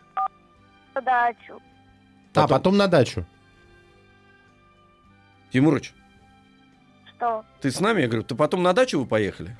на 0.93 1.01
дачу. 1.01 1.53
А 1.55 2.33
Потом- 2.33 2.49
потом 2.49 2.77
на 2.77 2.87
дачу. 2.87 3.25
Тимурыч, 5.51 5.93
Что? 7.15 7.45
ты 7.61 7.69
с 7.69 7.79
нами? 7.79 8.01
Я 8.01 8.07
говорю, 8.07 8.23
ты 8.23 8.33
потом 8.35 8.63
на 8.63 8.73
дачу 8.73 8.99
вы 8.99 9.05
поехали? 9.05 9.55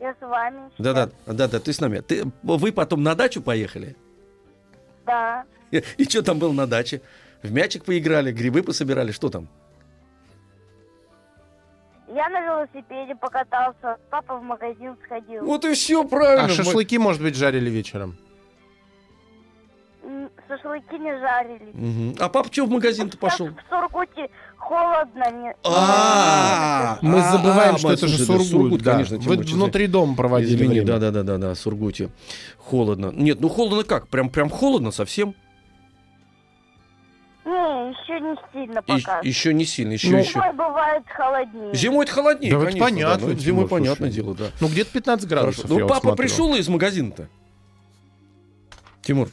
Я 0.00 0.12
с 0.14 0.20
вами. 0.20 0.70
Да-да, 0.78 1.10
да-да, 1.26 1.60
ты 1.60 1.72
с 1.72 1.80
нами. 1.80 2.00
Ты, 2.00 2.24
вы 2.42 2.72
потом 2.72 3.02
на 3.04 3.14
дачу 3.14 3.40
поехали? 3.40 3.96
Да. 5.06 5.44
И 5.70 6.04
что 6.04 6.22
там 6.22 6.38
было 6.40 6.52
на 6.52 6.66
даче? 6.66 7.00
В 7.42 7.52
мячик 7.52 7.84
поиграли, 7.84 8.32
грибы 8.32 8.62
пособирали, 8.62 9.12
что 9.12 9.28
там? 9.28 9.48
Я 12.14 12.28
на 12.28 12.40
велосипеде 12.40 13.16
покатался, 13.16 13.96
папа 14.08 14.38
в 14.38 14.42
магазин 14.42 14.96
сходил. 15.04 15.44
Вот 15.44 15.64
и 15.64 15.74
все 15.74 16.04
правильно. 16.04 16.44
А 16.44 16.48
шашлыки, 16.48 16.96
может 16.96 17.20
быть, 17.20 17.34
жарили 17.34 17.68
вечером? 17.68 18.16
Шашлыки 20.46 20.96
не 20.96 21.10
жарили. 21.18 21.70
Мгм. 21.72 22.16
А 22.20 22.28
папа 22.28 22.52
что 22.52 22.66
в 22.66 22.70
магазин-то 22.70 23.18
пошел? 23.18 23.48
В 23.48 23.56
Сургуте 23.68 24.30
холодно. 24.56 25.24
Не... 25.32 25.54
А, 25.64 26.98
Мы 27.02 27.18
а, 27.18 27.32
забываем, 27.32 27.74
а, 27.74 27.78
что 27.78 27.88
мы- 27.88 27.94
это 27.94 28.06
же 28.06 28.24
Сургут. 28.24 28.82
да. 28.82 28.92
конечно, 28.92 29.18
Вы 29.18 29.36
внутри 29.36 29.88
дома 29.88 30.14
проводили 30.14 30.54
Извини, 30.54 30.80
да, 30.82 30.98
да, 30.98 31.10
да, 31.10 31.24
да, 31.24 31.38
да, 31.38 31.54
Сургуте. 31.56 32.10
Холодно. 32.58 33.10
Нет, 33.12 33.40
ну 33.40 33.48
холодно 33.48 33.82
как? 33.82 34.06
Прям, 34.06 34.28
прям 34.30 34.50
холодно 34.50 34.92
совсем? 34.92 35.34
Не, 37.44 37.90
еще 37.90 38.20
не 38.20 38.36
сильно 38.52 38.78
И- 38.78 38.82
пока. 39.02 39.20
еще 39.20 39.52
не 39.52 39.64
сильно, 39.66 39.92
еще, 39.92 40.08
Ну, 40.10 40.18
еще. 40.18 40.32
Зимой 40.32 40.52
бывает 40.54 41.02
холоднее. 41.14 41.74
Зимой 41.74 42.04
это 42.06 42.14
холоднее, 42.14 42.50
Да 42.52 42.56
это 42.56 42.66
конечно. 42.66 42.86
понятно, 42.86 43.26
ну, 43.26 43.32
Тимур, 43.34 43.40
зимой 43.44 43.60
слушай. 43.68 43.70
понятное 43.82 44.10
дело, 44.10 44.34
да. 44.34 44.44
Ну, 44.60 44.68
где-то 44.68 44.90
15 44.92 45.28
градусов. 45.28 45.64
Хорошо. 45.64 45.78
Ну, 45.80 45.86
папа 45.86 46.00
смотрю. 46.00 46.16
пришел 46.16 46.54
из 46.54 46.68
магазина-то. 46.68 47.28
Тимур, 49.02 49.28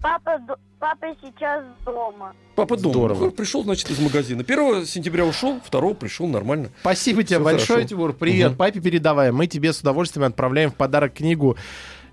Папа, 0.00 0.40
папа 0.78 1.06
сейчас 1.20 1.64
дома. 1.84 2.32
папа 2.54 2.76
дома. 2.76 2.92
Здорово. 2.94 3.24
Ну, 3.26 3.30
пришел, 3.32 3.62
значит, 3.64 3.90
из 3.90 3.98
магазина. 3.98 4.42
1 4.44 4.86
сентября 4.86 5.24
ушел, 5.26 5.60
2 5.70 5.94
пришел, 5.94 6.26
нормально. 6.28 6.70
Спасибо 6.80 7.22
тебе 7.24 7.36
Всё 7.36 7.44
большое, 7.44 7.66
хорошо. 7.80 7.88
Тимур. 7.88 8.12
Привет. 8.14 8.50
Мгм. 8.50 8.56
Папе 8.58 8.80
передавай. 8.80 9.32
Мы 9.32 9.46
тебе 9.48 9.72
с 9.72 9.80
удовольствием 9.80 10.24
отправляем 10.26 10.70
в 10.70 10.76
подарок 10.76 11.14
книгу 11.14 11.56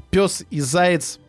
«Пес 0.10 0.44
и 0.50 0.60
заяц» 0.60 1.20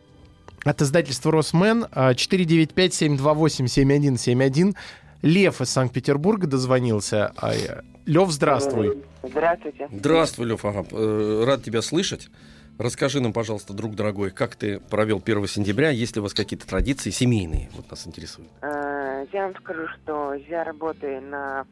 от 0.63 0.81
издательства 0.81 1.31
«Росмен». 1.31 1.85
А, 1.91 2.13
495-728-7171. 2.13 4.75
Лев 5.21 5.61
из 5.61 5.69
Санкт-Петербурга 5.69 6.47
дозвонился. 6.47 7.31
А, 7.37 7.53
э, 7.53 7.81
Лев, 8.05 8.29
здравствуй. 8.31 9.03
Здравствуйте. 9.23 9.87
Здравствуй, 9.91 10.47
Лев, 10.47 10.63
ага. 10.65 10.85
Э, 10.91 11.43
Рад 11.45 11.63
тебя 11.63 11.81
слышать. 11.81 12.29
Расскажи 12.77 13.19
нам, 13.19 13.33
пожалуйста, 13.33 13.73
друг 13.73 13.95
дорогой, 13.95 14.29
как 14.29 14.55
ты 14.55 14.79
провел 14.79 15.19
1 15.23 15.47
сентября? 15.47 15.89
Есть 15.89 16.15
ли 16.15 16.19
у 16.19 16.23
вас 16.23 16.35
какие-то 16.35 16.67
традиции 16.67 17.09
семейные? 17.09 17.69
Вот 17.75 17.89
нас 17.89 18.05
интересует. 18.05 18.47
Э, 18.61 19.25
Я 19.33 19.45
вам 19.47 19.55
скажу, 19.55 19.87
что 19.95 20.35
я 20.35 20.63
работаю 20.63 21.19
на, 21.23 21.65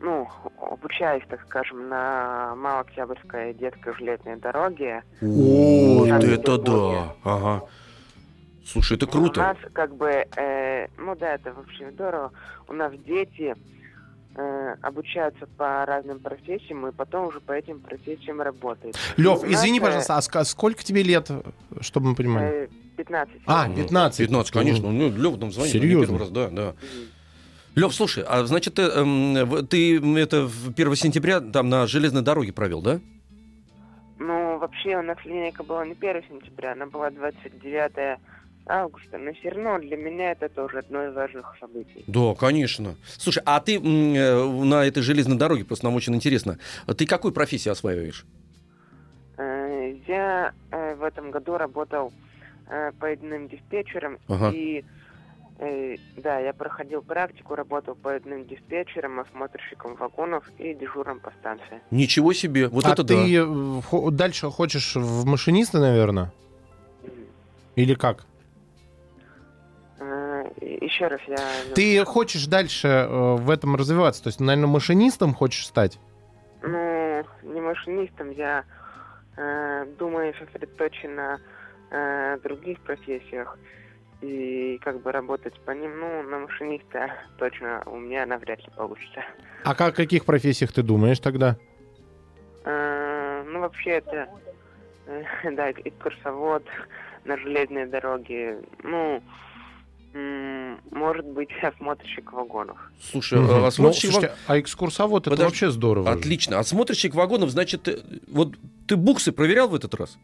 ну, 0.00 0.28
обучаюсь, 0.62 1.24
так 1.28 1.40
скажем, 1.48 1.88
на 1.88 2.54
Малооктябрьской 2.54 3.52
детской 3.54 3.92
железной 3.98 4.36
дороге. 4.36 5.02
О, 5.20 6.06
это 6.06 6.56
да. 6.58 7.14
Ага. 7.24 7.62
Слушай, 8.70 8.96
это 8.98 9.06
У 9.06 9.10
круто. 9.10 9.40
нас 9.40 9.56
как 9.72 9.94
бы, 9.96 10.26
э, 10.36 10.86
ну 10.98 11.16
да, 11.16 11.34
это 11.34 11.52
вообще 11.54 11.90
здорово. 11.90 12.32
У 12.68 12.72
нас 12.74 12.92
дети 13.06 13.54
э, 14.36 14.74
обучаются 14.82 15.46
по 15.56 15.84
разным 15.86 16.18
профессиям 16.20 16.86
и 16.86 16.92
потом 16.92 17.26
уже 17.28 17.40
по 17.40 17.52
этим 17.52 17.80
профессиям 17.80 18.40
работают. 18.42 18.96
Лев, 19.16 19.42
У 19.42 19.46
нас, 19.46 19.52
извини, 19.54 19.78
э, 19.78 19.82
пожалуйста, 19.82 20.16
а 20.16 20.20
ска- 20.20 20.44
сколько 20.44 20.84
тебе 20.84 21.02
лет, 21.02 21.30
чтобы 21.80 22.10
мы 22.10 22.14
понимали? 22.14 22.46
э, 22.64 22.68
15. 22.98 23.34
А, 23.46 23.66
Ну, 23.68 23.76
15. 23.76 24.18
15, 24.26 24.52
конечно. 24.52 24.90
Ну, 24.90 25.08
Лев 25.10 25.38
нам 25.38 25.50
звонит. 25.50 25.74
ну, 25.74 25.80
Серьезно? 25.80 26.06
первый 26.06 26.18
раз, 26.20 26.30
да, 26.30 26.48
да. 26.50 26.74
Лев, 27.74 27.94
слушай, 27.94 28.24
а 28.26 28.44
значит, 28.44 28.74
ты, 28.74 28.82
эм, 28.82 29.34
в- 29.46 29.62
ты 29.66 29.98
это 30.18 30.46
в 30.46 30.72
1 30.74 30.94
сентября 30.96 31.40
там 31.40 31.68
на 31.68 31.86
железной 31.86 32.22
дороге 32.22 32.52
провел, 32.52 32.82
да? 32.82 33.00
Ну, 34.18 34.58
вообще 34.58 34.96
у 34.98 35.02
нас 35.02 35.16
линейка 35.24 35.62
была 35.62 35.86
не 35.86 35.94
1 35.94 36.22
сентября, 36.28 36.72
она 36.72 36.86
была 36.86 37.10
29 37.10 38.18
августа, 38.68 39.18
но 39.18 39.32
все 39.34 39.50
равно 39.50 39.78
для 39.78 39.96
меня 39.96 40.32
это 40.32 40.48
тоже 40.48 40.78
одно 40.78 41.04
из 41.06 41.14
важных 41.14 41.54
событий. 41.58 42.04
Да, 42.06 42.34
конечно. 42.34 42.94
Слушай, 43.16 43.42
а 43.46 43.60
ты 43.60 43.76
э, 43.76 44.44
на 44.44 44.84
этой 44.84 45.02
железной 45.02 45.36
дороге, 45.38 45.64
просто 45.64 45.86
нам 45.86 45.94
очень 45.96 46.14
интересно, 46.14 46.58
а 46.86 46.94
ты 46.94 47.06
какую 47.06 47.32
профессию 47.32 47.72
осваиваешь? 47.72 48.24
Э, 49.36 49.94
Я 50.06 50.52
э, 50.70 50.94
в 50.96 51.02
этом 51.02 51.30
году 51.30 51.56
работал 51.56 52.12
э, 52.68 52.92
поездным 52.98 53.48
диспетчером, 53.48 54.18
Ага. 54.28 54.50
и 54.54 54.84
э, 55.58 55.96
да, 56.16 56.38
я 56.38 56.52
проходил 56.52 57.02
практику, 57.02 57.54
работал 57.54 57.94
поездным 57.94 58.46
диспетчером, 58.46 59.20
осмотрщиком 59.20 59.94
вагонов 59.96 60.44
и 60.58 60.74
дежуром 60.74 61.20
по 61.20 61.30
станции. 61.40 61.80
Ничего 61.90 62.32
себе, 62.32 62.68
вот 62.68 62.84
а 62.86 62.92
это 62.92 63.04
ты 63.04 63.44
да. 63.44 64.10
дальше 64.10 64.50
хочешь 64.50 64.94
в 64.96 65.24
машинисты, 65.24 65.78
наверное? 65.78 66.32
Или 67.76 67.94
как? 67.94 68.26
Еще 70.60 71.06
раз 71.06 71.20
я... 71.26 71.36
Ты 71.74 72.04
хочешь 72.04 72.46
дальше 72.46 72.88
э, 72.88 73.34
в 73.36 73.50
этом 73.50 73.76
развиваться? 73.76 74.22
То 74.22 74.28
есть, 74.28 74.40
наверное, 74.40 74.68
машинистом 74.68 75.34
хочешь 75.34 75.66
стать? 75.66 75.98
Ну, 76.62 77.24
не 77.42 77.60
машинистом, 77.60 78.30
я 78.30 78.64
э, 79.36 79.86
думаю 79.98 80.34
сосредоточен 80.34 81.14
на 81.14 81.40
э, 81.90 82.38
других 82.42 82.80
профессиях. 82.80 83.58
И 84.20 84.80
как 84.82 85.00
бы 85.02 85.12
работать 85.12 85.58
по 85.60 85.70
ним, 85.70 86.00
ну, 86.00 86.22
на 86.24 86.40
машиниста 86.40 87.12
точно 87.38 87.82
у 87.86 87.98
меня 87.98 88.26
навряд 88.26 88.58
ли 88.60 88.70
получится. 88.76 89.22
А 89.62 89.74
как, 89.74 89.94
о 89.94 89.96
каких 89.96 90.24
профессиях 90.24 90.72
ты 90.72 90.82
думаешь 90.82 91.20
тогда? 91.20 91.56
Э, 92.64 93.44
ну, 93.46 93.60
вообще 93.60 93.90
это, 93.90 94.28
э, 95.06 95.22
да, 95.52 95.70
экскурсовод 95.70 96.64
на 97.24 97.36
железной 97.36 97.86
дороге, 97.86 98.58
ну, 98.82 99.22
может 100.90 101.26
быть, 101.26 101.48
осмотрщик 101.62 102.32
вагонов. 102.32 102.76
Слушай, 103.10 103.40
Мгм. 103.40 103.50
а 103.50 103.58
Ну, 103.58 103.64
осмотрщик 103.66 104.10
слушайте, 104.12 104.34
а 104.46 104.58
экскурсовод 104.58 105.22
это 105.22 105.30
Подожди. 105.30 105.44
вообще 105.48 105.70
здорово. 105.70 106.12
же. 106.12 106.18
Отлично. 106.18 106.58
Осмотрщик 106.58 107.14
вагонов, 107.14 107.50
значит, 107.50 107.82
ты- 107.84 108.00
вот 108.28 108.54
ты 108.86 108.96
буксы 108.96 109.32
проверял 109.32 109.68
в 109.68 109.74
этот 109.74 109.94
раз? 109.94 110.18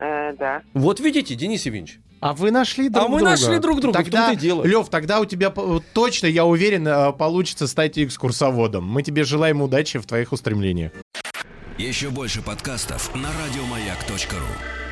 Э, 0.00 0.32
да. 0.36 0.62
Вот 0.74 1.00
видите, 1.00 1.34
Денис 1.34 1.64
Евгеньевич. 1.66 2.00
А 2.20 2.32
вы 2.32 2.50
нашли 2.50 2.88
друг 2.88 3.04
А 3.04 3.08
мы 3.08 3.18
друга? 3.18 3.30
нашли 3.32 3.58
друг 3.58 3.80
друга, 3.80 3.94
в 3.98 4.02
Тогда, 4.02 4.26
том-то 4.28 4.38
и 4.38 4.40
дело. 4.40 4.64
Лев, 4.64 4.88
тогда 4.88 5.20
у 5.20 5.24
тебя 5.26 5.50
по- 5.50 5.82
точно, 5.92 6.26
я 6.26 6.46
уверен, 6.46 6.86
э, 6.88 7.12
получится 7.12 7.66
стать 7.66 7.98
экскурсоводом. 7.98 8.84
Мы 8.84 9.02
тебе 9.02 9.24
желаем 9.24 9.60
удачи 9.60 9.98
в 9.98 10.06
твоих 10.06 10.32
устремлениях. 10.32 10.92
Еще 11.76 12.08
больше 12.10 12.40
подкастов 12.40 13.14
на 13.14 13.28
радиомаяк.ру. 13.28 14.83